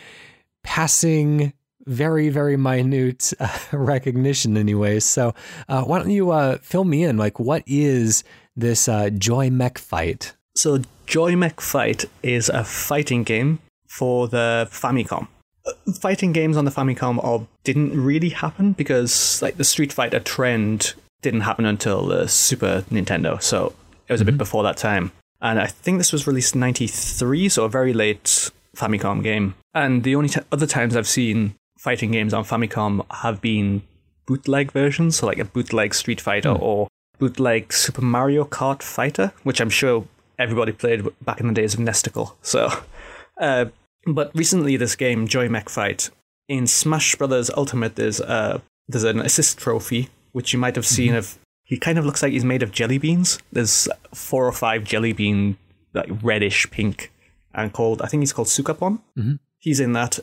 [0.63, 1.53] passing,
[1.87, 5.05] very very minute uh, recognition, anyways.
[5.05, 5.35] So
[5.69, 7.17] uh, why don't you uh, fill me in?
[7.17, 8.25] Like, what is
[8.57, 10.35] this uh, Joy Mech fight?
[10.57, 13.59] So, Joy Mech Fight is a fighting game
[13.89, 15.27] for the Famicom.
[15.67, 20.21] Uh, Fighting games on the Famicom are, didn't really happen because, like, the Street Fighter
[20.21, 23.73] trend didn't happen until the Super Nintendo, so
[24.07, 25.11] it was a bit before that time.
[25.41, 29.55] And I think this was released in '93, so a very late Famicom game.
[29.75, 31.55] And the only t- other times I've seen
[31.85, 33.83] fighting games on Famicom have been
[34.27, 39.61] bootleg versions, so like a bootleg Street Fighter or bootleg Super Mario Kart Fighter, which
[39.61, 40.07] I'm sure
[40.39, 42.33] everybody played back in the days of Nesticle.
[42.41, 42.71] So,
[43.41, 43.67] uh,
[44.07, 46.09] but recently, this game Joy Mech Fight
[46.49, 51.15] in Smash Brothers Ultimate, there's uh, there's an assist trophy which you might have seen
[51.15, 51.39] of.
[51.67, 53.39] He kind of looks like he's made of jelly beans.
[53.53, 55.57] There's four or five jelly bean,
[55.95, 57.11] like reddish pink,
[57.55, 59.01] and called I think he's called Sukapon.
[59.19, 59.39] Mhm.
[59.59, 60.19] He's in that,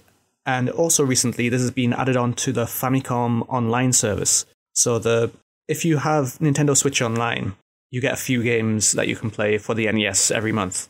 [0.45, 4.45] and also recently this has been added on to the Famicom Online service.
[4.73, 5.31] So the
[5.67, 7.53] if you have Nintendo Switch Online,
[7.91, 10.89] you get a few games that you can play for the NES every month.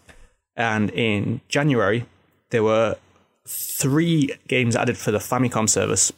[0.55, 2.05] And in January,
[2.49, 2.97] there were
[3.47, 6.11] three games added for the Famicom service,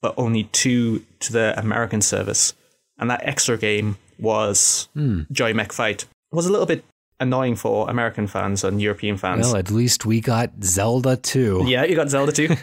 [0.00, 2.54] but only two to the American service.
[2.98, 5.22] And that extra game was hmm.
[5.30, 6.02] Joy Mech Fight.
[6.32, 6.84] It was a little bit
[7.20, 9.46] annoying for American fans and European fans.
[9.46, 11.64] Well, at least we got Zelda too.
[11.66, 12.56] yeah, you got Zelda too.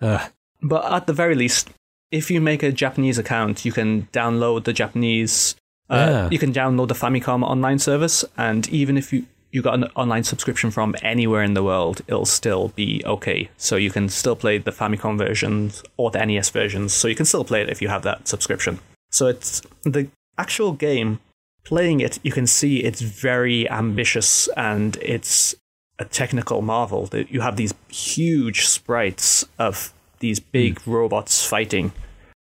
[0.00, 0.20] Ugh.
[0.64, 1.70] But at the very least,
[2.12, 5.56] if you make a Japanese account, you can download the Japanese.
[5.90, 6.28] Uh, Yeah.
[6.30, 10.24] You can download the Famicom online service, and even if you you got an online
[10.24, 13.50] subscription from anywhere in the world, it'll still be okay.
[13.58, 16.92] So you can still play the Famicom versions or the NES versions.
[16.94, 18.78] So you can still play it if you have that subscription.
[19.10, 21.18] So it's the actual game.
[21.64, 25.54] Playing it, you can see it's very ambitious and it's
[25.98, 27.06] a technical marvel.
[27.06, 31.92] That You have these huge sprites of these big robots fighting.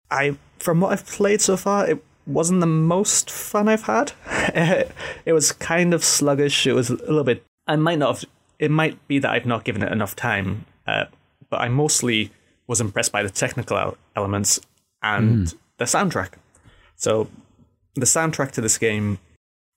[0.10, 4.12] I, from what I've played so far, it wasn't the most fun I've had.
[5.26, 6.68] it was kind of sluggish.
[6.68, 7.44] It was a little bit.
[7.68, 8.30] I might not have.
[8.60, 11.06] It might be that I've not given it enough time, uh,
[11.50, 12.32] but I mostly
[12.66, 14.60] was impressed by the technical elements
[15.02, 16.34] and the soundtrack.
[16.96, 17.30] So,
[17.98, 19.20] the soundtrack to this game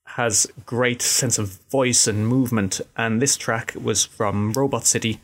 [0.07, 5.19] has great sense of voice and movement, and this track was from Robot City.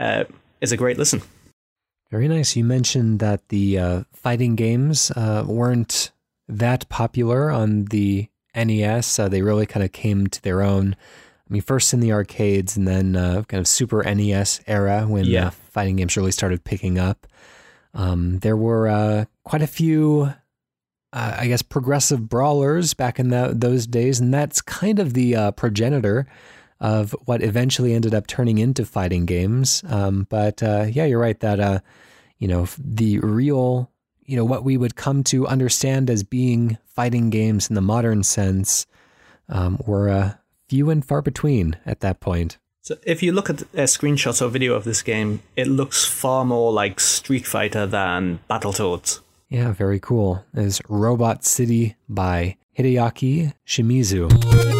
[0.00, 0.24] Uh,
[0.60, 1.22] is a great listen.
[2.10, 2.56] Very nice.
[2.56, 6.10] You mentioned that the uh, fighting games uh, weren't
[6.48, 9.18] that popular on the NES.
[9.18, 10.96] Uh, they really kind of came to their own.
[11.48, 15.24] I mean, first in the arcades and then uh, kind of Super NES era when
[15.26, 15.48] Yeah.
[15.48, 17.26] uh, fighting games really started picking up.
[17.94, 20.32] Um, there were uh, quite a few,
[21.12, 25.34] uh, I guess, progressive brawlers back in the, those days, and that's kind of the
[25.34, 26.26] uh, progenitor
[26.80, 29.82] of what eventually ended up turning into fighting games.
[29.88, 31.80] Um, but uh, yeah, you're right that uh,
[32.38, 33.90] you know the real,
[34.24, 38.22] you know, what we would come to understand as being fighting games in the modern
[38.22, 38.86] sense
[39.48, 40.34] um, were uh,
[40.68, 42.58] few and far between at that point.
[42.82, 46.44] So if you look at a screenshot or video of this game, it looks far
[46.44, 49.20] more like Street Fighter than Battletoads.
[49.48, 50.44] Yeah, very cool.
[50.54, 54.77] Is Robot City by Hideaki Shimizu.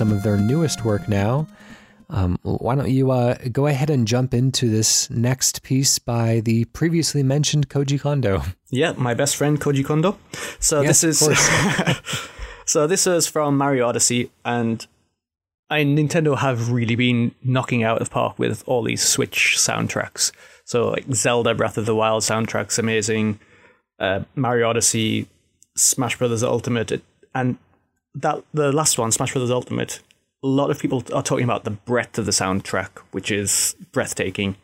[0.00, 1.46] Some of their newest work now.
[2.08, 6.64] Um, why don't you uh, go ahead and jump into this next piece by the
[6.72, 8.42] previously mentioned Koji Kondo?
[8.70, 10.16] Yeah, my best friend Koji Kondo.
[10.58, 11.18] So this is
[12.64, 14.86] so this is from Mario Odyssey, and
[15.68, 20.32] I Nintendo have really been knocking out of the park with all these Switch soundtracks.
[20.64, 23.38] So like Zelda Breath of the Wild soundtracks, amazing.
[23.98, 25.28] Uh, Mario Odyssey,
[25.76, 27.02] Smash Brothers Ultimate,
[27.34, 27.58] and
[28.14, 29.50] that the last one, Smash Bros.
[29.50, 30.00] Ultimate,
[30.42, 34.56] a lot of people are talking about the breadth of the soundtrack, which is breathtaking,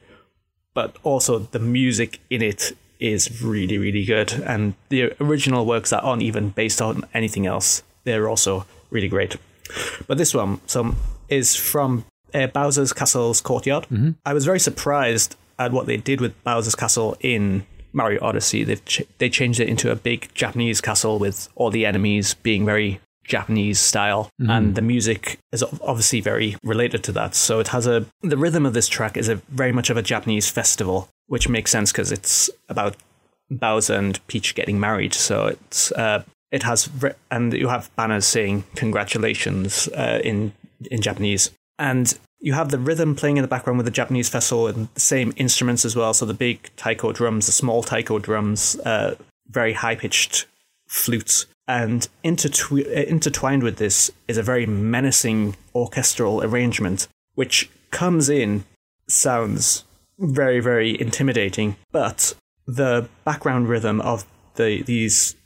[0.74, 4.32] but also the music in it is really, really good.
[4.32, 9.36] And the original works that aren't even based on anything else, they're also really great.
[10.06, 10.96] But this one some
[11.28, 13.84] is from uh, Bowser's Castle's Courtyard.
[13.84, 14.12] Mm-hmm.
[14.24, 18.62] I was very surprised at what they did with Bowser's Castle in Mario Odyssey.
[18.62, 22.64] They've ch- they changed it into a big Japanese castle with all the enemies being
[22.64, 24.50] very Japanese style, mm-hmm.
[24.50, 27.34] and the music is obviously very related to that.
[27.34, 30.02] So it has a the rhythm of this track is a very much of a
[30.02, 32.96] Japanese festival, which makes sense because it's about
[33.50, 35.14] Bowser and Peach getting married.
[35.14, 36.88] So it's uh, it has
[37.30, 40.52] and you have banners saying congratulations uh, in
[40.90, 44.68] in Japanese, and you have the rhythm playing in the background with the Japanese festival
[44.68, 46.14] and the same instruments as well.
[46.14, 49.16] So the big taiko drums, the small taiko drums, uh,
[49.48, 50.46] very high pitched
[50.86, 58.28] flutes and intertwi- uh, intertwined with this is a very menacing orchestral arrangement, which comes
[58.28, 58.64] in,
[59.08, 59.84] sounds
[60.18, 62.34] very, very intimidating, but
[62.66, 64.24] the background rhythm of
[64.56, 65.36] the these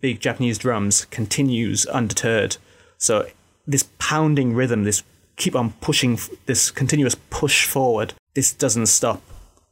[0.00, 2.56] big Japanese drums continues undeterred.
[2.98, 3.26] So
[3.66, 5.02] this pounding rhythm, this
[5.36, 9.22] keep on pushing, this continuous push forward, this doesn't stop,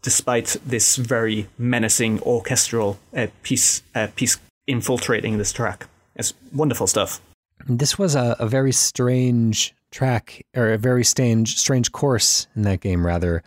[0.02, 5.86] despite this very menacing orchestral uh, piece uh, piece infiltrating this track.
[6.16, 7.20] It's wonderful stuff.
[7.68, 12.80] This was a, a very strange track, or a very strange strange course in that
[12.80, 13.42] game, rather,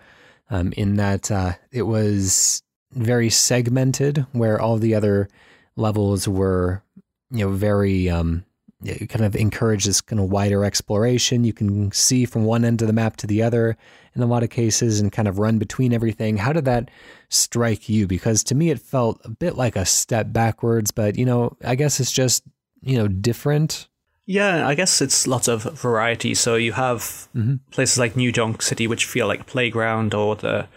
[0.50, 5.30] um, in that uh, it was very segmented, where all the other
[5.76, 6.84] levels were,
[7.32, 8.44] you know, very um,
[8.86, 11.44] kind of encourage this kind of wider exploration.
[11.44, 13.78] You can see from one end of the map to the other
[14.16, 16.38] in a lot of cases and kind of run between everything.
[16.38, 16.90] How did that
[17.30, 18.08] strike you?
[18.08, 21.76] Because to me, it felt a bit like a step backwards, but you know, I
[21.76, 22.44] guess it's just
[22.82, 23.88] you know different?
[24.26, 26.36] Yeah i guess it's lots of variety.
[26.36, 27.00] So you have
[27.36, 27.56] mm-hmm.
[27.72, 30.68] places like new Donk city which feel like playground or the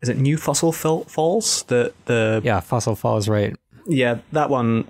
[0.00, 1.64] is it new fossil falls?
[1.64, 3.56] The the yeah fossil falls right.
[3.86, 4.86] Yeah that one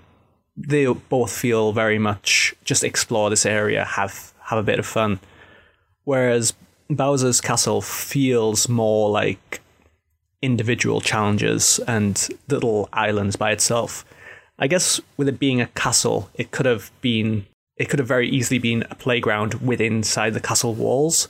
[0.56, 5.20] they both feel very much just explore this area have have a bit of fun.
[6.04, 6.52] Whereas
[6.90, 9.60] bowser's castle feels more like
[10.42, 14.04] individual challenges and little islands by itself
[14.58, 17.46] I guess with it being a castle, it could have been
[17.76, 21.28] it could have very easily been a playground within inside the castle walls,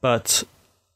[0.00, 0.42] but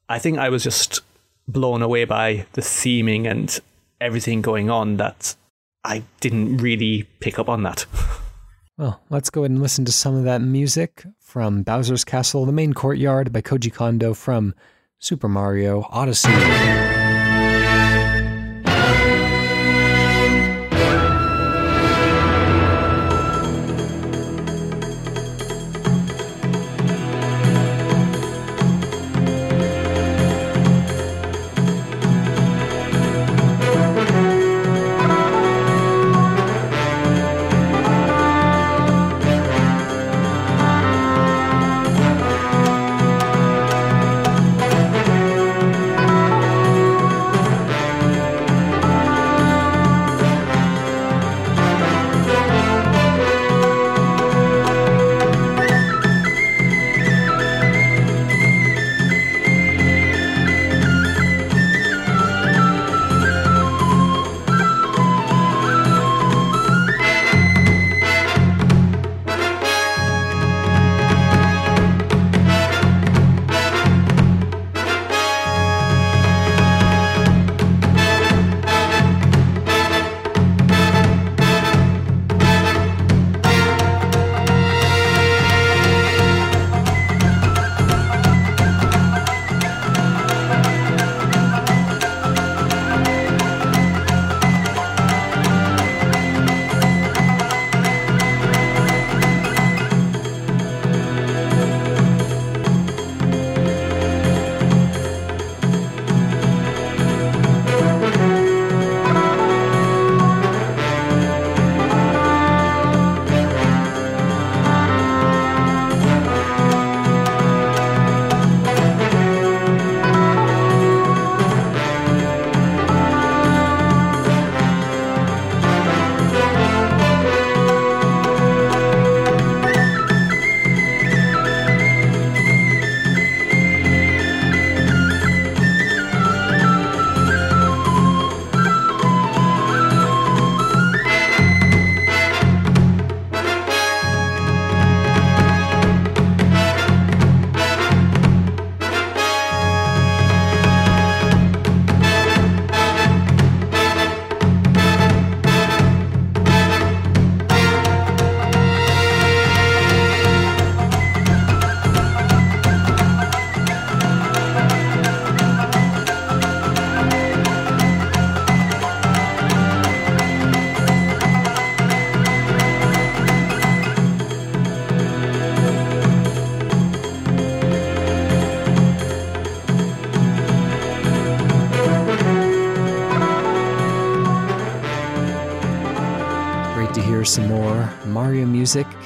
[0.08, 1.00] I think I was just
[1.46, 3.60] blown away by the theming and
[4.00, 5.36] everything going on that
[5.84, 7.86] I didn't really pick up on that.
[8.78, 12.52] Well, let's go ahead and listen to some of that music from Bowser's Castle, the
[12.52, 14.54] main courtyard by Koji Kondo from
[14.98, 16.28] Super Mario Odyssey.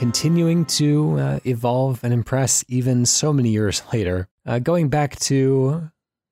[0.00, 4.26] Continuing to uh, evolve and impress even so many years later.
[4.46, 5.90] Uh, going back to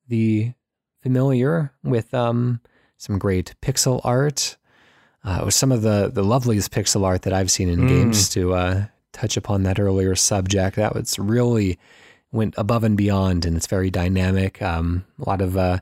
[0.08, 0.54] the
[1.02, 2.62] familiar with um,
[2.96, 4.56] some great pixel art.
[5.22, 7.88] Uh, some of the, the loveliest pixel art that I've seen in mm.
[7.88, 10.76] games to uh, touch upon that earlier subject.
[10.76, 11.78] That was really
[12.32, 14.62] went above and beyond, and it's very dynamic.
[14.62, 15.78] Um, a lot of uh,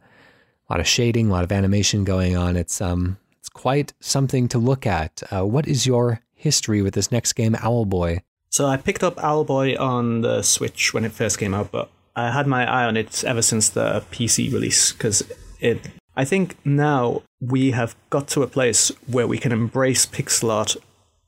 [0.69, 2.57] a lot of shading, a lot of animation going on.
[2.57, 5.23] It's um, it's quite something to look at.
[5.31, 8.21] Uh, what is your history with this next game, Owlboy?
[8.51, 12.31] So I picked up Owlboy on the Switch when it first came out, but I
[12.31, 15.23] had my eye on it ever since the PC release because
[15.61, 15.81] it.
[16.17, 20.77] I think now we have got to a place where we can embrace pixel art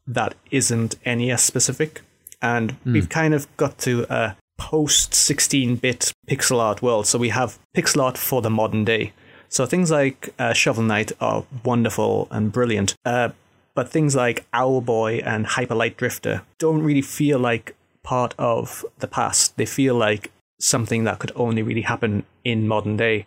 [0.06, 2.00] that isn't NES specific,
[2.40, 2.92] and mm.
[2.94, 7.06] we've kind of got to a post 16-bit pixel art world.
[7.06, 9.12] So we have pixel art for the modern day.
[9.50, 13.30] So things like uh, Shovel Knight are wonderful and brilliant, uh,
[13.78, 19.06] but things like Owlboy and Hyper Light Drifter don't really feel like part of the
[19.06, 19.56] past.
[19.56, 23.26] They feel like something that could only really happen in modern day.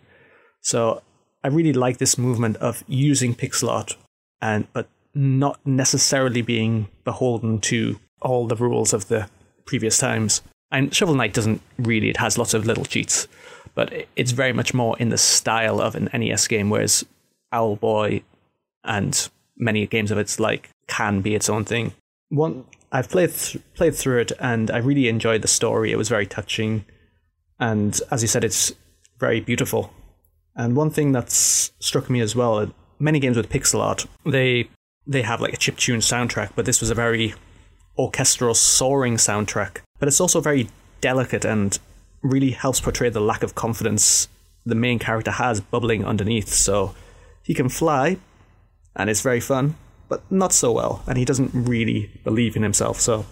[0.60, 1.00] So
[1.42, 3.96] I really like this movement of using pixel art
[4.42, 9.30] and but not necessarily being beholden to all the rules of the
[9.64, 10.42] previous times.
[10.70, 13.26] And Shovel Knight doesn't really, it has lots of little cheats,
[13.74, 17.06] but it's very much more in the style of an NES game, whereas
[17.54, 18.22] Owlboy
[18.84, 19.30] and
[19.62, 21.92] many games of its like can be its own thing.
[22.28, 25.92] One I've played th- played through it and I really enjoyed the story.
[25.92, 26.84] It was very touching,
[27.58, 28.72] and as you said, it's
[29.18, 29.92] very beautiful.
[30.54, 34.68] And one thing that's struck me as well, many games with pixel art, they
[35.06, 37.34] they have like a chip tune soundtrack, but this was a very
[37.98, 39.78] orchestral, soaring soundtrack.
[39.98, 40.68] But it's also very
[41.00, 41.78] delicate and
[42.22, 44.28] really helps portray the lack of confidence
[44.64, 46.48] the main character has bubbling underneath.
[46.48, 46.94] So
[47.42, 48.18] he can fly,
[48.96, 49.76] and it's very fun,
[50.08, 53.00] but not so well, and he doesn't really believe in himself.
[53.00, 53.24] So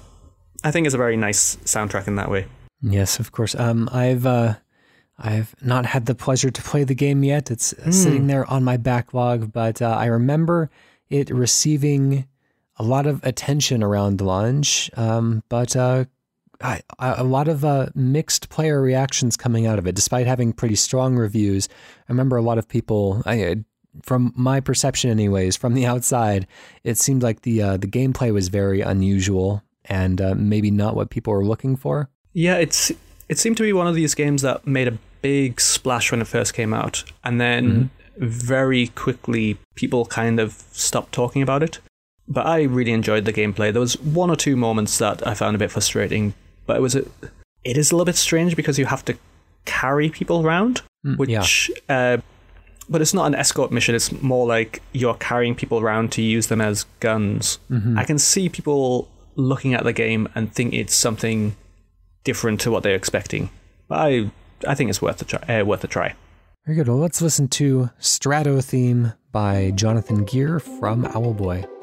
[0.64, 2.46] I think it's a very nice soundtrack in that way.
[2.82, 3.54] Yes, of course.
[3.54, 4.54] Um, I've uh,
[5.18, 7.50] I've not had the pleasure to play the game yet.
[7.50, 7.92] It's mm.
[7.92, 10.70] sitting there on my backlog, but uh, I remember
[11.10, 12.26] it receiving
[12.76, 16.06] a lot of attention around launch, um, but uh,
[16.62, 20.76] I, a lot of uh, mixed player reactions coming out of it, despite having pretty
[20.76, 21.68] strong reviews.
[22.08, 23.64] I remember a lot of people, I,
[24.02, 26.46] from my perception, anyways, from the outside,
[26.84, 31.10] it seemed like the uh, the gameplay was very unusual and uh, maybe not what
[31.10, 32.08] people were looking for.
[32.32, 32.92] Yeah, it's
[33.28, 36.26] it seemed to be one of these games that made a big splash when it
[36.26, 38.26] first came out, and then mm-hmm.
[38.26, 41.80] very quickly people kind of stopped talking about it.
[42.28, 43.72] But I really enjoyed the gameplay.
[43.72, 46.34] There was one or two moments that I found a bit frustrating,
[46.66, 47.04] but it was a,
[47.64, 49.16] it is a little bit strange because you have to
[49.64, 51.70] carry people around, mm, which.
[51.88, 52.14] Yeah.
[52.14, 52.20] Uh,
[52.90, 53.94] but it's not an escort mission.
[53.94, 57.60] It's more like you're carrying people around to use them as guns.
[57.70, 57.96] Mm-hmm.
[57.96, 61.56] I can see people looking at the game and think it's something
[62.24, 63.48] different to what they're expecting.
[63.88, 64.30] I
[64.66, 65.60] I think it's worth a try.
[65.60, 66.14] Uh, worth a try.
[66.66, 66.88] Very good.
[66.88, 71.79] Well, let's listen to Strato Theme by Jonathan Geer from Owlboy.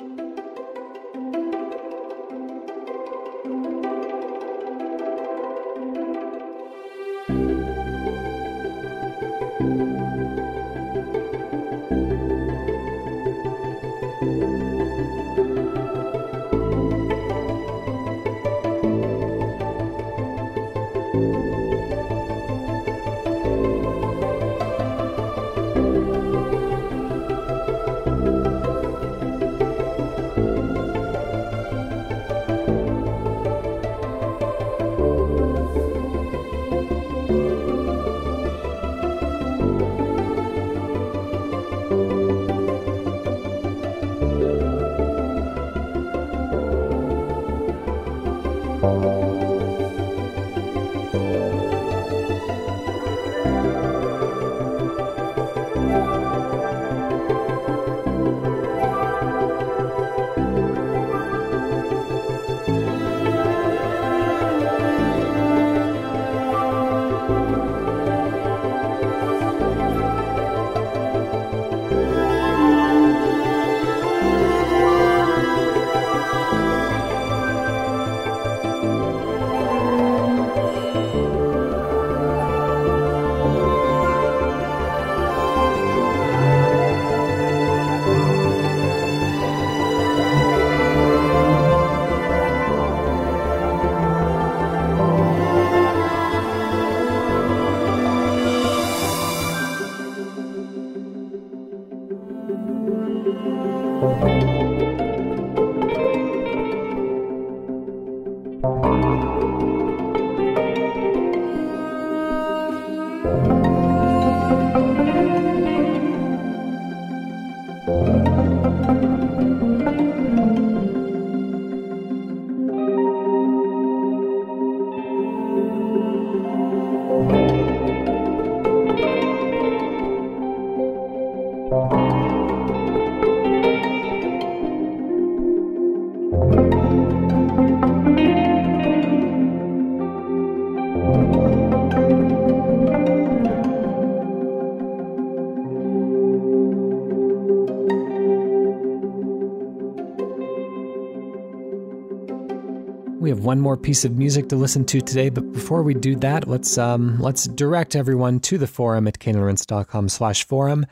[153.48, 156.78] One more piece of music to listen to today, but before we do that, let's
[156.78, 160.86] um, let's direct everyone to the forum at caneandrinse.com slash forum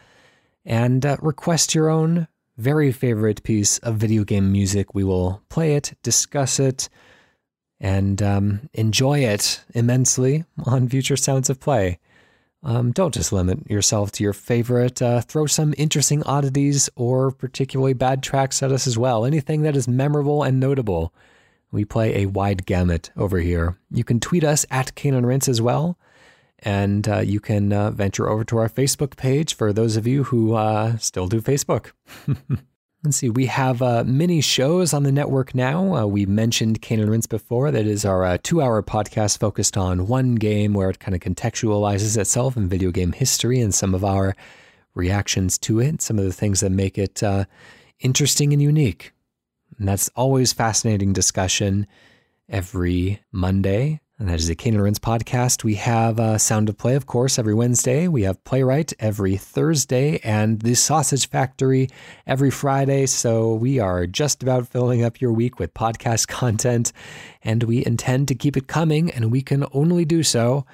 [0.64, 4.95] and uh, request your own very favorite piece of video game music.
[4.95, 6.88] We will play it, discuss it,
[7.82, 11.99] and um, enjoy it immensely on future Sounds of Play.
[12.64, 15.02] Um, don't just limit yourself to your favorite.
[15.02, 19.26] Uh, throw some interesting oddities or particularly bad tracks at us as well.
[19.26, 21.14] Anything that is memorable and notable.
[21.71, 23.77] We play a wide gamut over here.
[23.91, 25.97] You can tweet us at Cane and Rinse as well.
[26.59, 30.23] And uh, you can uh, venture over to our Facebook page for those of you
[30.23, 31.91] who uh, still do Facebook.
[33.03, 35.95] Let's see, we have uh, mini shows on the network now.
[35.95, 37.69] Uh, we mentioned Cane and Rinse before.
[37.69, 41.21] That is our uh, two hour podcast focused on one game where it kind of
[41.21, 44.35] contextualizes itself in video game history and some of our
[44.95, 47.21] reactions to it, some of the things that make it
[47.99, 49.11] interesting and unique.
[49.77, 51.87] And that's always fascinating discussion
[52.49, 54.01] every Monday.
[54.17, 55.65] And that is the Cane and Rinse podcast.
[55.65, 58.07] We have uh, Sound of Play, of course, every Wednesday.
[58.07, 61.89] We have Playwright every Thursday and the Sausage Factory
[62.25, 63.07] every Friday.
[63.07, 66.93] So we are just about filling up your week with podcast content,
[67.43, 70.65] and we intend to keep it coming, and we can only do so.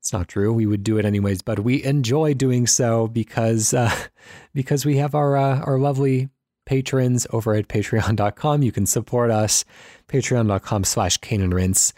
[0.00, 0.52] It's not true.
[0.52, 3.94] We would do it anyways, but we enjoy doing so because uh,
[4.52, 6.28] because we have our uh, our lovely
[6.68, 8.62] patrons over at patreon.com.
[8.62, 9.64] You can support us,
[10.06, 11.94] patreon.com slash Rinse,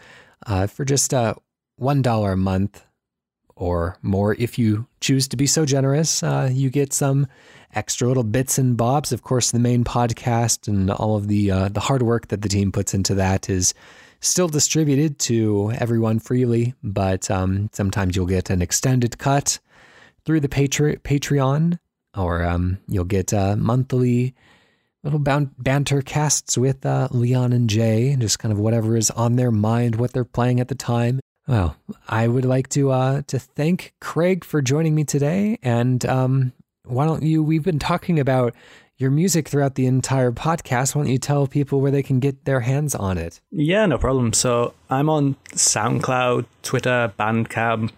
[0.47, 1.35] uh, for just uh,
[1.79, 2.85] $1 a month
[3.55, 4.33] or more.
[4.39, 7.27] If you choose to be so generous, uh, you get some
[7.75, 9.11] extra little bits and bobs.
[9.11, 12.49] Of course, the main podcast and all of the uh, the hard work that the
[12.49, 13.73] team puts into that is
[14.21, 19.59] still distributed to everyone freely, but um, sometimes you'll get an extended cut
[20.25, 21.79] through the Patreon,
[22.15, 24.35] or um, you'll get a monthly
[25.03, 29.51] little banter casts with uh, Leon and Jay, just kind of whatever is on their
[29.51, 31.19] mind, what they're playing at the time.
[31.47, 31.75] Well,
[32.07, 36.53] I would like to uh, to thank Craig for joining me today, and um,
[36.85, 37.41] why don't you?
[37.41, 38.53] We've been talking about
[38.97, 40.95] your music throughout the entire podcast.
[40.95, 43.41] Why don't you tell people where they can get their hands on it?
[43.49, 44.33] Yeah, no problem.
[44.33, 47.91] So I'm on SoundCloud, Twitter, Bandcamp,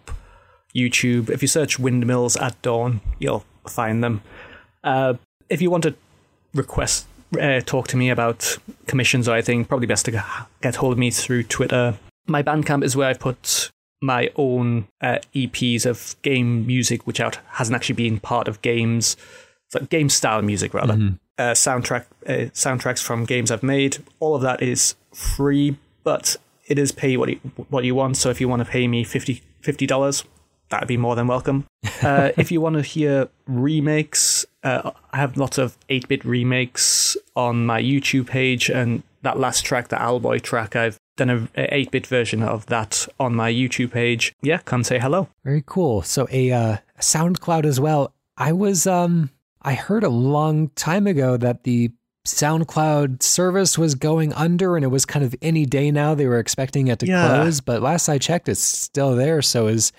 [0.73, 1.29] YouTube.
[1.29, 4.21] If you search Windmills at Dawn, you'll find them.
[4.83, 5.15] Uh,
[5.49, 5.95] if you want to
[6.53, 7.07] request
[7.39, 8.57] uh, talk to me about
[8.87, 10.23] commissions or anything, probably best to
[10.61, 11.97] get hold of me through Twitter.
[12.27, 13.71] My Bandcamp is where I put
[14.01, 19.15] my own uh, EPs of game music, which out hasn't actually been part of games,
[19.69, 20.93] so game style music rather.
[20.93, 21.15] Mm-hmm.
[21.37, 23.97] Uh, soundtrack uh, soundtracks from games I've made.
[24.19, 26.35] All of that is free, but
[26.67, 27.39] it is pay what you,
[27.69, 28.17] what you want.
[28.17, 29.41] So if you want to pay me 50
[29.87, 30.23] dollars,
[30.69, 31.65] that'd be more than welcome.
[32.01, 37.17] Uh, if you want to hear remakes, uh, I have lots of 8 bit remakes
[37.35, 41.91] on my YouTube page, and that last track, the Owlboy track, I've done a 8
[41.91, 44.33] bit version of that on my YouTube page.
[44.41, 45.27] Yeah, come say hello.
[45.43, 46.01] Very cool.
[46.01, 48.13] So, a uh, SoundCloud as well.
[48.37, 49.29] I was, um,
[49.61, 51.91] I heard a long time ago that the
[52.25, 56.15] SoundCloud service was going under and it was kind of any day now.
[56.15, 57.27] They were expecting it to yeah.
[57.27, 59.41] close, but last I checked, it's still there.
[59.41, 59.91] So, is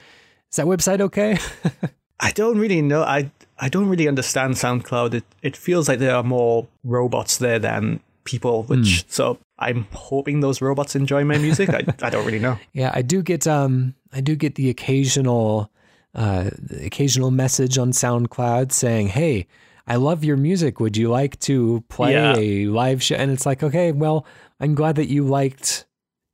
[0.50, 1.38] is that website okay?
[2.20, 3.02] I don't really know.
[3.02, 3.30] I
[3.64, 5.14] I don't really understand SoundCloud.
[5.14, 9.04] It it feels like there are more robots there than people, which mm.
[9.08, 11.70] so I'm hoping those robots enjoy my music.
[11.70, 12.58] I, I don't really know.
[12.74, 15.70] Yeah, I do get um I do get the occasional
[16.14, 19.46] uh the occasional message on SoundCloud saying, "Hey,
[19.86, 20.78] I love your music.
[20.78, 22.36] Would you like to play yeah.
[22.36, 24.26] a live show?" And it's like, "Okay, well,
[24.60, 25.86] I'm glad that you liked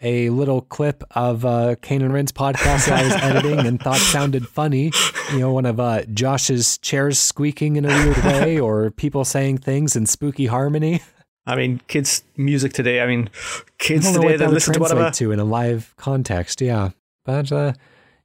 [0.02, 3.98] a little clip of uh, Cane and Rinse podcast that I was editing and thought
[3.98, 4.92] sounded funny.
[5.32, 9.58] You know, one of uh, Josh's chairs squeaking in a weird way, or people saying
[9.58, 11.02] things in spooky harmony.
[11.46, 13.00] I mean, kids' music today.
[13.00, 13.30] I mean,
[13.78, 16.60] kids today that listen to whatever to in a live context.
[16.60, 16.90] Yeah,
[17.24, 17.72] but uh,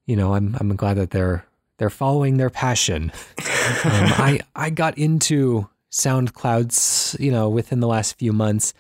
[0.05, 1.45] you know, I'm I'm glad that they're
[1.77, 3.11] they're following their passion.
[3.39, 3.45] um,
[3.83, 8.73] I I got into SoundClouds, you know, within the last few months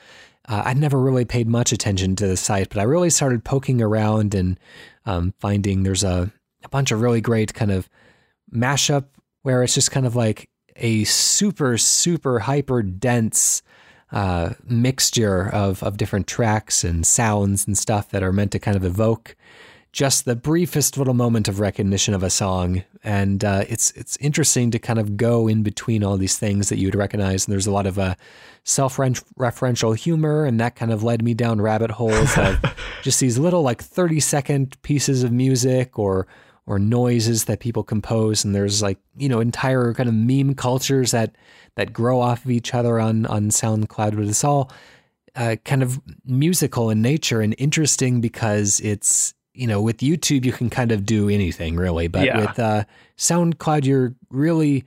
[0.47, 3.81] uh, I'd never really paid much attention to the site, but I really started poking
[3.81, 4.59] around and
[5.05, 6.31] um, finding there's a,
[6.63, 7.89] a bunch of really great kind of
[8.53, 9.05] mashup
[9.41, 13.61] where it's just kind of like a super, super hyper dense
[14.11, 18.77] uh, mixture of, of different tracks and sounds and stuff that are meant to kind
[18.77, 19.35] of evoke
[19.95, 24.69] just the briefest little moment of recognition of a song, and uh, it's it's interesting
[24.71, 27.45] to kind of go in between all these things that you would recognize.
[27.45, 28.15] And there's a lot of uh,
[28.65, 32.59] self-referential humor, and that kind of led me down rabbit holes of
[33.03, 36.27] just these little like 30 second pieces of music or
[36.65, 38.43] or noises that people compose.
[38.43, 41.37] And there's like you know entire kind of meme cultures that
[41.75, 44.69] that grow off of each other on on SoundCloud, but it's all.
[45.37, 50.51] Uh, kind of musical in nature and interesting because it's you know, with YouTube, you
[50.51, 52.39] can kind of do anything really, but yeah.
[52.39, 52.83] with uh,
[53.17, 54.85] SoundCloud, you're really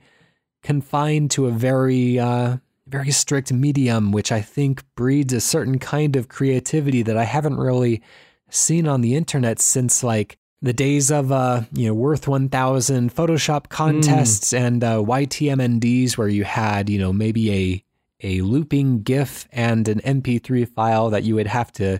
[0.63, 6.15] confined to a very, uh, very strict medium, which I think breeds a certain kind
[6.15, 8.01] of creativity that I haven't really
[8.49, 13.69] seen on the internet since like the days of uh, you know worth 1000 photoshop
[13.69, 14.59] contests mm.
[14.59, 17.83] and uh, ytmnds where you had you know maybe a
[18.21, 21.99] a looping gif and an mp3 file that you would have to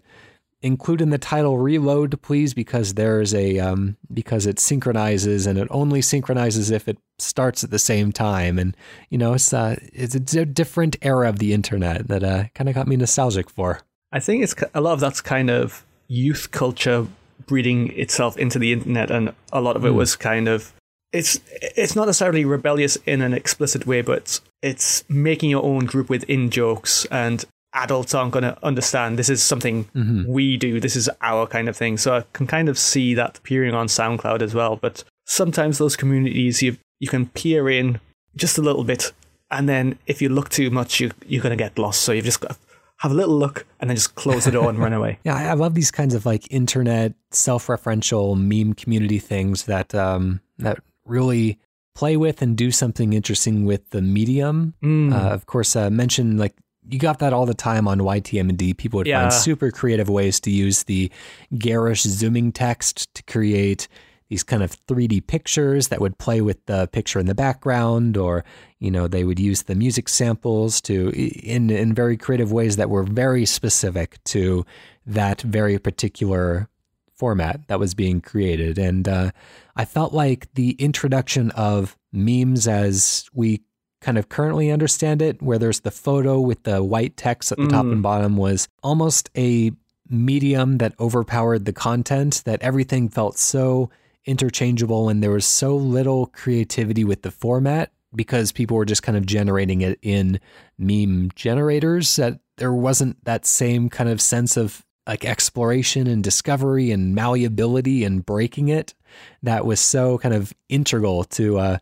[0.62, 5.68] include in the title reload please because there's a um, because it synchronizes and it
[5.72, 8.76] only synchronizes if it starts at the same time and
[9.10, 12.76] you know it's uh, it's a different era of the internet that uh, kind of
[12.76, 13.82] got me nostalgic for
[14.12, 17.08] i think it's a lot of that's kind of youth culture
[17.46, 19.96] breeding itself into the internet and a lot of it mm.
[19.96, 20.74] was kind of
[21.12, 26.10] it's it's not necessarily rebellious in an explicit way but it's making your own group
[26.10, 27.46] with in jokes and
[27.80, 30.26] adults aren't going to understand this is something mm-hmm.
[30.28, 33.38] we do this is our kind of thing so i can kind of see that
[33.38, 38.00] appearing on soundcloud as well but sometimes those communities you you can peer in
[38.36, 39.12] just a little bit
[39.52, 42.26] and then if you look too much you you're going to get lost so you've
[42.26, 42.58] just got to
[42.98, 45.54] have a little look and then just close the door and run away yeah i
[45.54, 51.58] love these kinds of like internet self-referential meme community things that um that really
[52.00, 54.74] play with and do something interesting with the medium.
[54.82, 55.14] Mm.
[55.14, 56.56] Uh, of course, uh, mention like
[56.90, 58.78] you got that all the time on YTMND.
[58.78, 59.22] People would yeah.
[59.22, 61.12] find super creative ways to use the
[61.58, 63.88] garish zooming text to create
[64.30, 68.46] these kind of 3D pictures that would play with the picture in the background, or
[68.80, 72.90] you know they would use the music samples to in in very creative ways that
[72.90, 74.66] were very specific to
[75.06, 76.70] that very particular
[77.16, 78.78] format that was being created.
[78.78, 79.32] And uh,
[79.76, 83.62] I felt like the introduction of memes as we
[84.02, 87.66] kind of currently understand it, where there's the photo with the white text at the
[87.66, 87.70] mm.
[87.70, 88.02] top and mm.
[88.02, 89.72] bottom, was almost a
[90.10, 93.90] medium that overpowered the content, that everything felt so
[94.26, 99.18] interchangeable and there was so little creativity with the format because people were just kind
[99.18, 100.40] of generating it in
[100.78, 106.92] meme generators that there wasn't that same kind of sense of like exploration and discovery
[106.92, 108.94] and malleability and breaking it
[109.42, 111.78] that was so kind of integral to uh,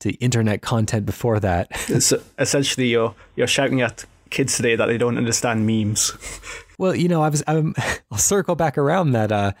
[0.00, 1.74] to internet content before that.
[2.00, 6.12] so essentially, you're you're shouting at kids today that they don't understand memes.
[6.78, 7.74] well, you know, I was I'm,
[8.10, 9.30] I'll circle back around that.
[9.32, 9.52] Uh,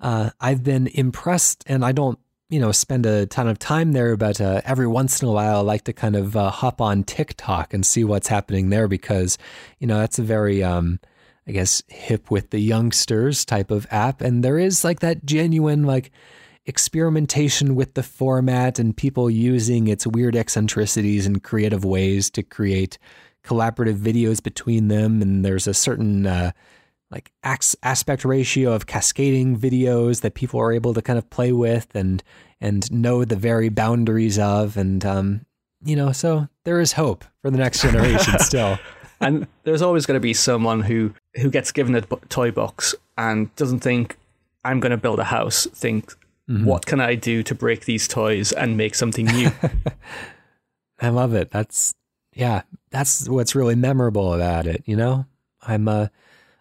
[0.00, 2.18] uh, I've been impressed, and I don't
[2.48, 5.58] you know spend a ton of time there, but uh, every once in a while,
[5.58, 9.36] I like to kind of uh, hop on TikTok and see what's happening there because
[9.78, 11.00] you know that's a very um,
[11.46, 15.82] I guess hip with the youngsters type of app, and there is like that genuine
[15.82, 16.12] like
[16.68, 22.98] experimentation with the format and people using its weird eccentricities in creative ways to create
[23.42, 25.22] collaborative videos between them.
[25.22, 26.52] And there's a certain uh,
[27.10, 31.88] like aspect ratio of cascading videos that people are able to kind of play with
[31.94, 32.22] and
[32.60, 34.76] and know the very boundaries of.
[34.76, 35.46] And um,
[35.82, 38.78] you know, so there is hope for the next generation still.
[39.20, 43.54] and there's always going to be someone who who gets given a toy box and
[43.56, 44.18] doesn't think
[44.66, 45.66] I'm going to build a house.
[45.66, 46.14] Think
[46.48, 46.64] Mm-hmm.
[46.64, 49.50] What can I do to break these toys and make something new?
[51.00, 51.50] I love it.
[51.50, 51.94] That's
[52.34, 55.26] yeah, that's what's really memorable about it, you know?
[55.62, 56.08] I'm uh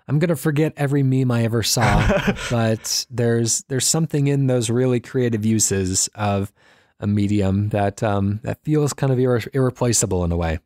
[0.07, 4.99] I'm gonna forget every meme I ever saw, but there's there's something in those really
[4.99, 6.51] creative uses of
[6.99, 10.59] a medium that um, that feels kind of irre- irreplaceable in a way.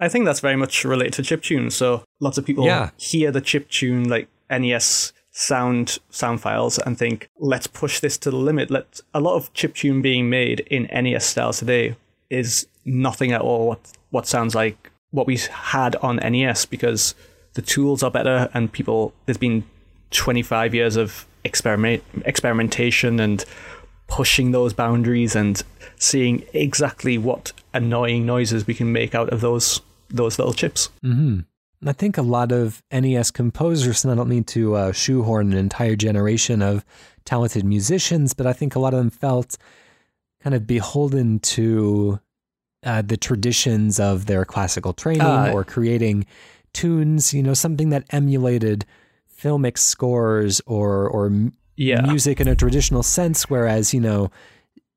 [0.00, 1.70] I think that's very much related to chip tune.
[1.70, 2.90] So lots of people yeah.
[2.96, 8.30] hear the chip tune like NES sound sound files and think, let's push this to
[8.30, 8.70] the limit.
[8.70, 11.94] Let a lot of chip tune being made in NES style today
[12.28, 17.14] is nothing at all what what sounds like what we had on NES because
[17.54, 19.64] the tools are better and people there's been
[20.10, 23.44] 25 years of experiment experimentation and
[24.08, 25.62] pushing those boundaries and
[25.98, 30.90] seeing exactly what annoying noises we can make out of those those little chips.
[31.04, 31.40] Mm-hmm.
[31.86, 35.58] I think a lot of NES composers, and I don't mean to uh, shoehorn an
[35.58, 36.84] entire generation of
[37.24, 39.56] talented musicians, but I think a lot of them felt
[40.42, 42.20] kind of beholden to
[42.84, 46.26] uh, the traditions of their classical training uh, or creating
[46.72, 48.84] tunes, you know, something that emulated
[49.40, 51.32] filmic scores or or
[51.76, 52.00] yeah.
[52.02, 53.48] music in a traditional sense.
[53.48, 54.30] Whereas, you know,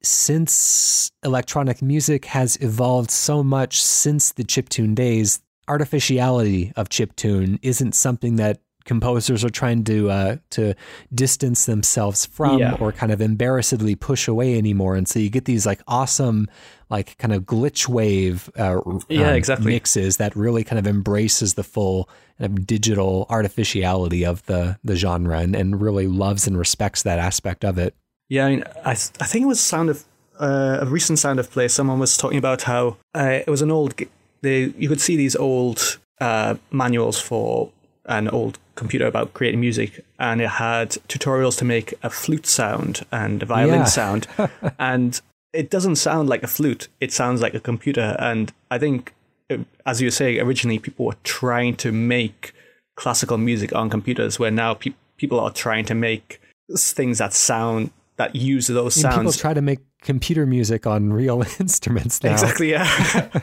[0.02, 7.60] since electronic music has evolved so much since the chiptune days, artificiality of chip tune
[7.62, 10.74] isn't something that composers are trying to uh, to
[11.14, 12.76] distance themselves from yeah.
[12.80, 14.96] or kind of embarrassedly push away anymore.
[14.96, 16.48] And so you get these like awesome
[16.90, 19.72] like kind of glitch wave uh, yeah um, exactly.
[19.72, 24.96] mixes that really kind of embraces the full kind of digital artificiality of the the
[24.96, 27.96] genre and, and really loves and respects that aspect of it.
[28.30, 30.06] Yeah I mean I, I think it was sound of
[30.40, 31.68] uh, a recent sound of play.
[31.68, 33.96] Someone was talking about how uh, it was an old
[34.42, 37.72] they you could see these old uh, manuals for
[38.06, 43.06] an old computer about creating music, and it had tutorials to make a flute sound
[43.12, 43.86] and a violin yeah.
[43.86, 44.28] sound,
[44.80, 45.22] and
[45.54, 48.16] it doesn't sound like a flute; it sounds like a computer.
[48.20, 49.14] And I think,
[49.50, 52.54] uh, as you say, originally people were trying to make
[52.96, 56.42] classical music on computers, where now pe- people are trying to make
[56.78, 59.18] things that sound that use those sounds.
[59.18, 62.32] People try to make computer music on real instruments now.
[62.32, 62.72] Exactly.
[62.72, 63.30] Yeah.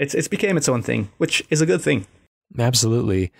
[0.00, 2.06] it's it's became its own thing, which is a good thing.
[2.58, 3.30] Absolutely.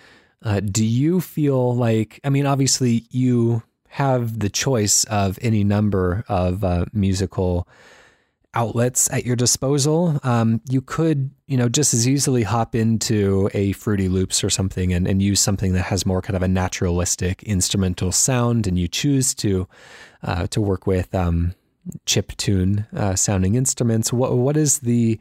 [0.41, 2.19] Uh, do you feel like?
[2.23, 7.67] I mean, obviously, you have the choice of any number of uh, musical
[8.53, 13.71] outlets at your disposal, um, you could, you know, just as easily hop into a
[13.73, 17.43] Fruity Loops or something and, and use something that has more kind of a naturalistic
[17.43, 19.67] instrumental sound, and you choose to
[20.23, 21.53] uh, to work with um,
[22.05, 24.11] chip tune uh, sounding instruments.
[24.11, 25.19] What what is the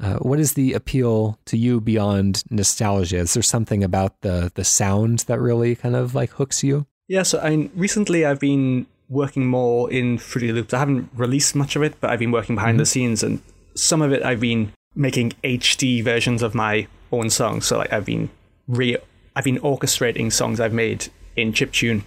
[0.00, 3.18] uh, what is the appeal to you beyond nostalgia?
[3.18, 6.86] Is there something about the the sound that really kind of like hooks you?
[7.08, 10.74] Yeah, so I recently I've been working more in Fruity Loops.
[10.74, 12.78] I haven't released much of it, but I've been working behind mm-hmm.
[12.80, 13.40] the scenes, and
[13.74, 17.66] some of it I've been making HD versions of my own songs.
[17.66, 18.30] So like I've been
[18.66, 18.96] re
[19.36, 22.02] I've been orchestrating songs I've made in chiptune,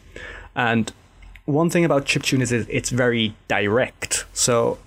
[0.55, 0.91] and
[1.45, 4.26] one thing about chiptune is it's very direct.
[4.34, 4.77] So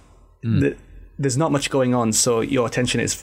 [0.44, 0.60] mm.
[0.60, 0.76] the,
[1.20, 2.12] there's not much going on.
[2.12, 3.22] So your attention is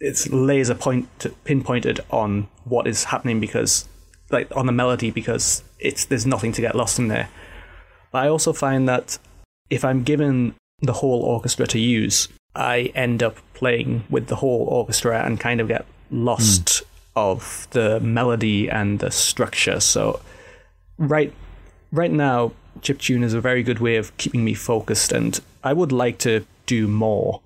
[0.00, 1.08] it's laser point
[1.44, 3.88] pinpointed on what is happening because
[4.30, 7.30] like on the melody because it's there's nothing to get lost in there.
[8.12, 9.18] But I also find that
[9.70, 14.66] if I'm given the whole orchestra to use, I end up playing with the whole
[14.68, 16.84] orchestra and kind of get lost mm.
[17.16, 19.80] of the melody and the structure.
[19.80, 20.20] So
[20.98, 21.32] right
[21.92, 25.92] right now, chiptune is a very good way of keeping me focused and I would
[25.92, 27.40] like to do more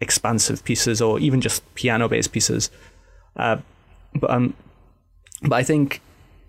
[0.00, 2.70] expansive pieces or even just piano based pieces.
[3.36, 3.58] Uh,
[4.14, 4.54] but um,
[5.42, 6.00] but I think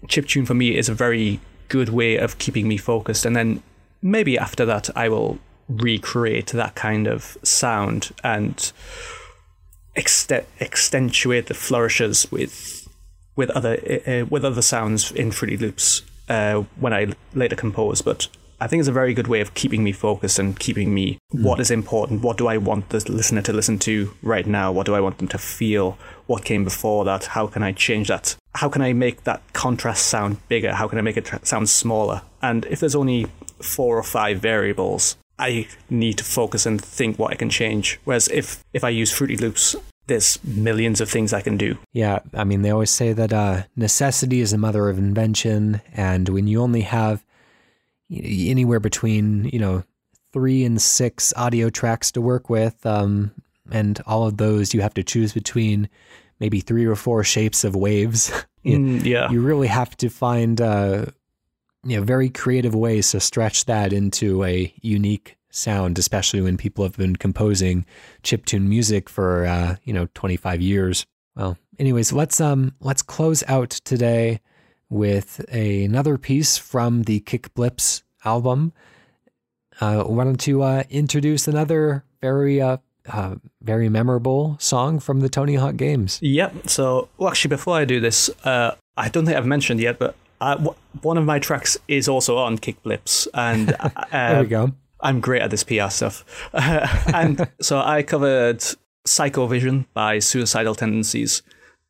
[0.08, 3.26] chiptune for me is a very good way of keeping me focused.
[3.26, 3.64] And then
[4.02, 8.72] maybe after that, I will recreate that kind of sound and
[9.96, 12.88] ext- accentuate the flourishes with
[13.36, 13.78] with other
[14.08, 18.02] uh, with other sounds in Fruity Loops uh, when I later compose.
[18.02, 18.28] But
[18.60, 21.44] I think it's a very good way of keeping me focused and keeping me mm.
[21.44, 22.22] what is important.
[22.22, 24.72] What do I want the listener to listen to right now?
[24.72, 25.98] What do I want them to feel?
[26.28, 27.26] What came before that?
[27.26, 28.36] How can I change that?
[28.56, 30.74] How can I make that contrast sound bigger?
[30.74, 32.22] How can I make it sound smaller?
[32.42, 33.28] And if there's only
[33.62, 38.00] four or five variables, I need to focus and think what I can change.
[38.06, 39.76] Whereas if, if I use Fruity Loops,
[40.08, 41.78] there's millions of things I can do.
[41.92, 45.82] Yeah, I mean, they always say that uh, necessity is the mother of invention.
[45.94, 47.24] And when you only have
[48.12, 49.84] anywhere between you know
[50.34, 53.32] three and six audio tracks to work with, um,
[53.72, 55.90] and all of those you have to choose between
[56.40, 58.32] maybe three or four shapes of waves.
[58.64, 61.06] you, mm, yeah, you really have to find uh,
[61.84, 66.84] you know very creative ways to stretch that into a unique sound, especially when people
[66.84, 67.86] have been composing
[68.24, 71.06] chiptune music for uh, you know 25 years.
[71.36, 74.42] Well, anyways, let's um let's close out today
[74.90, 78.74] with a, another piece from the Kickblips album.
[79.82, 82.78] Uh, why don't you uh, introduce another very uh,
[83.12, 86.20] uh, very memorable song from the Tony Hawk games?
[86.22, 86.70] Yep.
[86.70, 90.16] So, well, actually, before I do this, uh, I don't think I've mentioned yet, but
[90.42, 93.76] uh, w- one of my tracks is also on Kickblips, and
[94.12, 94.72] there we go.
[95.02, 98.64] I'm great at this PR stuff, and so I covered
[99.06, 101.44] Cyco Vision by Suicidal Tendencies,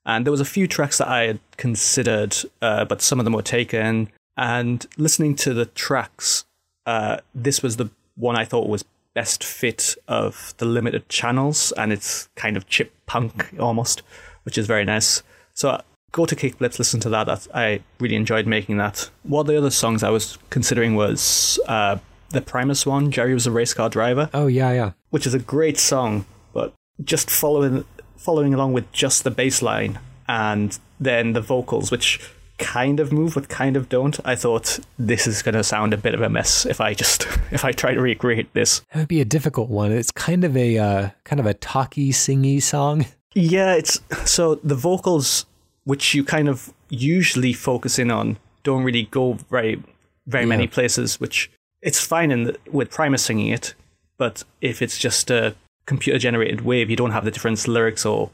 [0.05, 3.33] and there was a few tracks that I had considered, uh, but some of them
[3.33, 4.09] were taken.
[4.37, 6.45] And listening to the tracks,
[6.85, 8.83] uh, this was the one I thought was
[9.13, 14.03] best fit of the limited channels, and it's kind of chip punk almost,
[14.43, 15.23] which is very nice.
[15.53, 17.47] So go to Kickblips, listen to that.
[17.53, 19.09] I really enjoyed making that.
[19.23, 21.97] One of the other songs I was considering was uh,
[22.29, 24.29] the Primus one, Jerry was a race car driver.
[24.33, 24.91] Oh yeah, yeah.
[25.09, 26.73] Which is a great song, but
[27.03, 27.85] just following
[28.25, 32.19] following along with just the bass line and then the vocals, which
[32.57, 34.19] kind of move but kind of don't.
[34.25, 37.27] I thought this is going to sound a bit of a mess if I just
[37.51, 38.81] if I try to recreate this.
[38.91, 39.91] That would be a difficult one.
[39.91, 43.05] It's kind of a uh, kind of a talky, singy song.
[43.35, 45.45] Yeah, it's so the vocals,
[45.83, 49.83] which you kind of usually focus in on, don't really go very
[50.25, 50.49] very yeah.
[50.49, 51.19] many places.
[51.19, 51.51] Which
[51.83, 53.75] it's fine in the, with Primus singing it,
[54.17, 55.55] but if it's just a
[55.85, 58.31] computer generated wave, you don't have the different lyrics or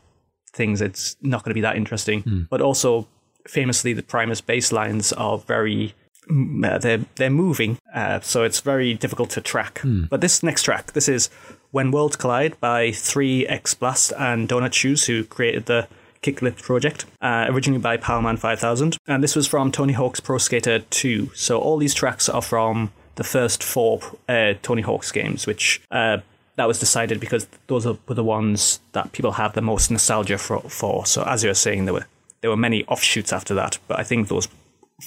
[0.53, 0.81] things.
[0.81, 2.23] It's not going to be that interesting.
[2.23, 2.49] Mm.
[2.49, 3.07] But also,
[3.47, 5.93] famously, the Primus bass lines are very
[6.29, 9.79] mm, uh, they're they're moving, uh, so it's very difficult to track.
[9.83, 10.09] Mm.
[10.09, 11.29] But this next track, this is
[11.71, 15.87] "When Worlds Collide" by Three X Blast and Donut Shoes, who created the
[16.21, 20.79] Kickblip project, uh, originally by Powerman 5000, and this was from Tony Hawk's Pro Skater
[20.79, 21.31] 2.
[21.33, 23.99] So all these tracks are from the first four
[24.29, 26.19] uh, Tony Hawk's games, which uh,
[26.55, 30.37] that was decided because those are, were the ones that people have the most nostalgia
[30.37, 31.05] for, for.
[31.05, 32.07] So as you were saying, there were
[32.41, 34.47] there were many offshoots after that, but I think those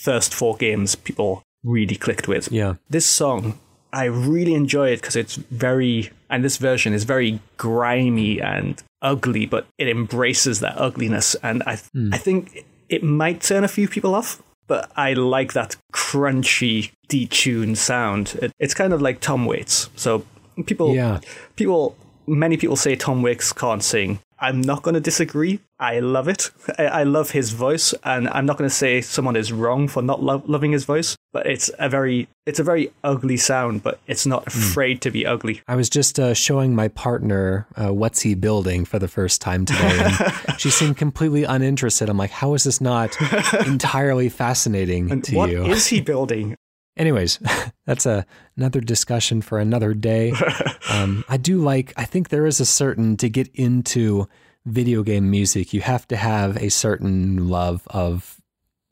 [0.03, 2.51] first four games people really clicked with.
[2.51, 2.75] Yeah.
[2.89, 3.59] This song
[3.95, 9.47] I really enjoy it because it's very and this version is very grimy and ugly,
[9.47, 12.13] but it embraces that ugliness and I mm.
[12.13, 17.77] I think it might turn a few people off, but I like that crunchy detuned
[17.77, 18.37] sound.
[18.43, 19.91] It, it's kind of like Tom Waits.
[19.95, 20.25] So
[20.67, 21.21] people, Yeah.
[21.57, 24.21] people, many people say Tom Waits can't sing.
[24.41, 25.61] I'm not going to disagree.
[25.79, 26.51] I love it.
[26.79, 30.03] I, I love his voice, and I'm not going to say someone is wrong for
[30.03, 31.17] not lo- loving his voice.
[31.33, 35.25] But it's a very, it's a very ugly sound, but it's not afraid to be
[35.25, 35.63] ugly.
[35.67, 39.65] I was just uh, showing my partner uh, what's he building for the first time
[39.65, 42.09] today, and she seemed completely uninterested.
[42.11, 43.17] I'm like, how is this not
[43.67, 45.65] entirely fascinating to What you?
[45.65, 46.57] is he building?
[46.97, 47.39] Anyways,
[47.87, 48.27] that's a,
[48.57, 50.33] another discussion for another day.
[50.91, 54.29] Um, I do like, I think there is a certain, to get into
[54.67, 58.41] video game music, you have to have a certain love of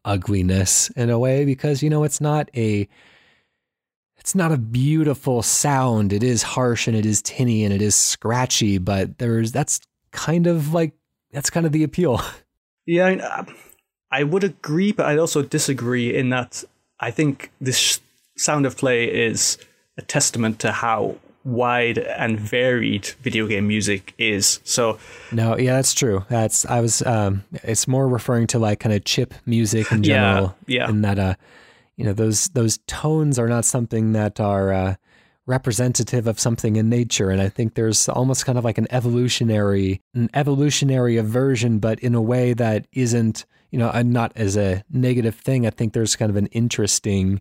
[0.04, 2.88] ugliness in a way because, you know, it's not a.
[4.16, 6.12] It's not a beautiful sound.
[6.12, 9.80] It is harsh and it is tinny and it is scratchy, but there's that's
[10.12, 10.92] kind of like
[11.30, 12.20] that's kind of the appeal.
[12.84, 13.46] Yeah, I,
[14.10, 16.64] I would agree, but I'd also disagree in that
[17.02, 18.00] I think this
[18.36, 19.58] sound of play is
[19.98, 24.60] a testament to how wide and varied video game music is.
[24.64, 24.98] So
[25.32, 26.24] No, yeah, that's true.
[26.28, 27.02] That's I was.
[27.02, 30.56] Um, it's more referring to like kind of chip music in Yeah, general.
[30.66, 30.88] yeah.
[30.88, 31.34] and that uh,
[31.96, 34.94] you know, those those tones are not something that are uh,
[35.46, 37.30] representative of something in nature.
[37.30, 42.14] And I think there's almost kind of like an evolutionary, an evolutionary aversion, but in
[42.14, 45.66] a way that isn't, you know, and not as a negative thing.
[45.66, 47.40] I think there's kind of an interesting,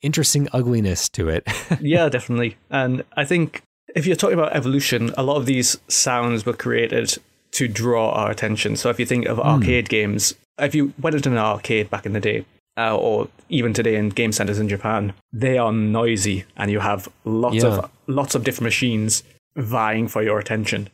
[0.00, 1.46] interesting ugliness to it.
[1.80, 2.56] yeah, definitely.
[2.70, 3.62] And I think
[3.94, 7.18] if you're talking about evolution, a lot of these sounds were created
[7.52, 8.76] to draw our attention.
[8.76, 12.14] So if you think of arcade games, if you went into an arcade back in
[12.14, 12.46] the day,
[12.78, 17.08] uh, or even today in game centers in Japan, they are noisy, and you have
[17.26, 17.66] lots Yeah.
[17.66, 19.22] of lots of different machines
[19.56, 20.88] vying for your attention.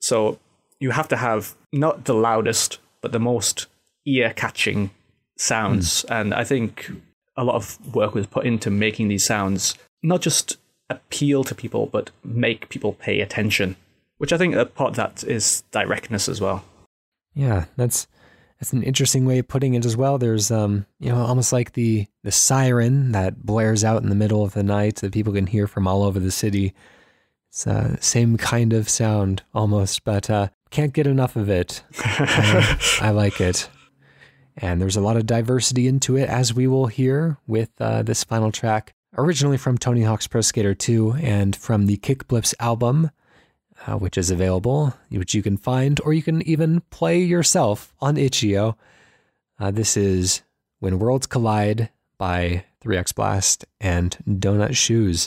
[0.00, 0.38] So
[0.78, 3.66] you have to have not the loudest, but the most
[4.06, 4.90] ear-catching
[5.36, 6.04] sounds.
[6.04, 6.90] And I think
[7.36, 10.58] a lot of work was put into making these sounds not just
[10.90, 13.76] appeal to people, but make people pay attention.
[14.18, 16.64] Which I think a part of that is directness as well.
[17.34, 18.06] Yeah, that's
[18.60, 20.18] that's an interesting way of putting it as well.
[20.18, 24.44] There's um, you know, almost like the the siren that blares out in the middle
[24.44, 26.74] of the night that people can hear from all over the city.
[27.50, 31.82] It's uh, same kind of sound almost, but uh, can't get enough of it.
[32.04, 33.68] I like it,
[34.56, 38.24] and there's a lot of diversity into it, as we will hear with uh, this
[38.24, 43.10] final track, originally from Tony Hawk's Pro Skater 2 and from the Kickblips album
[43.86, 48.16] uh, which is available, which you can find or you can even play yourself on
[48.16, 48.76] itch.io.
[49.58, 50.42] Uh, this is
[50.80, 55.26] When Worlds Collide by 3xBlast and DonutShoes.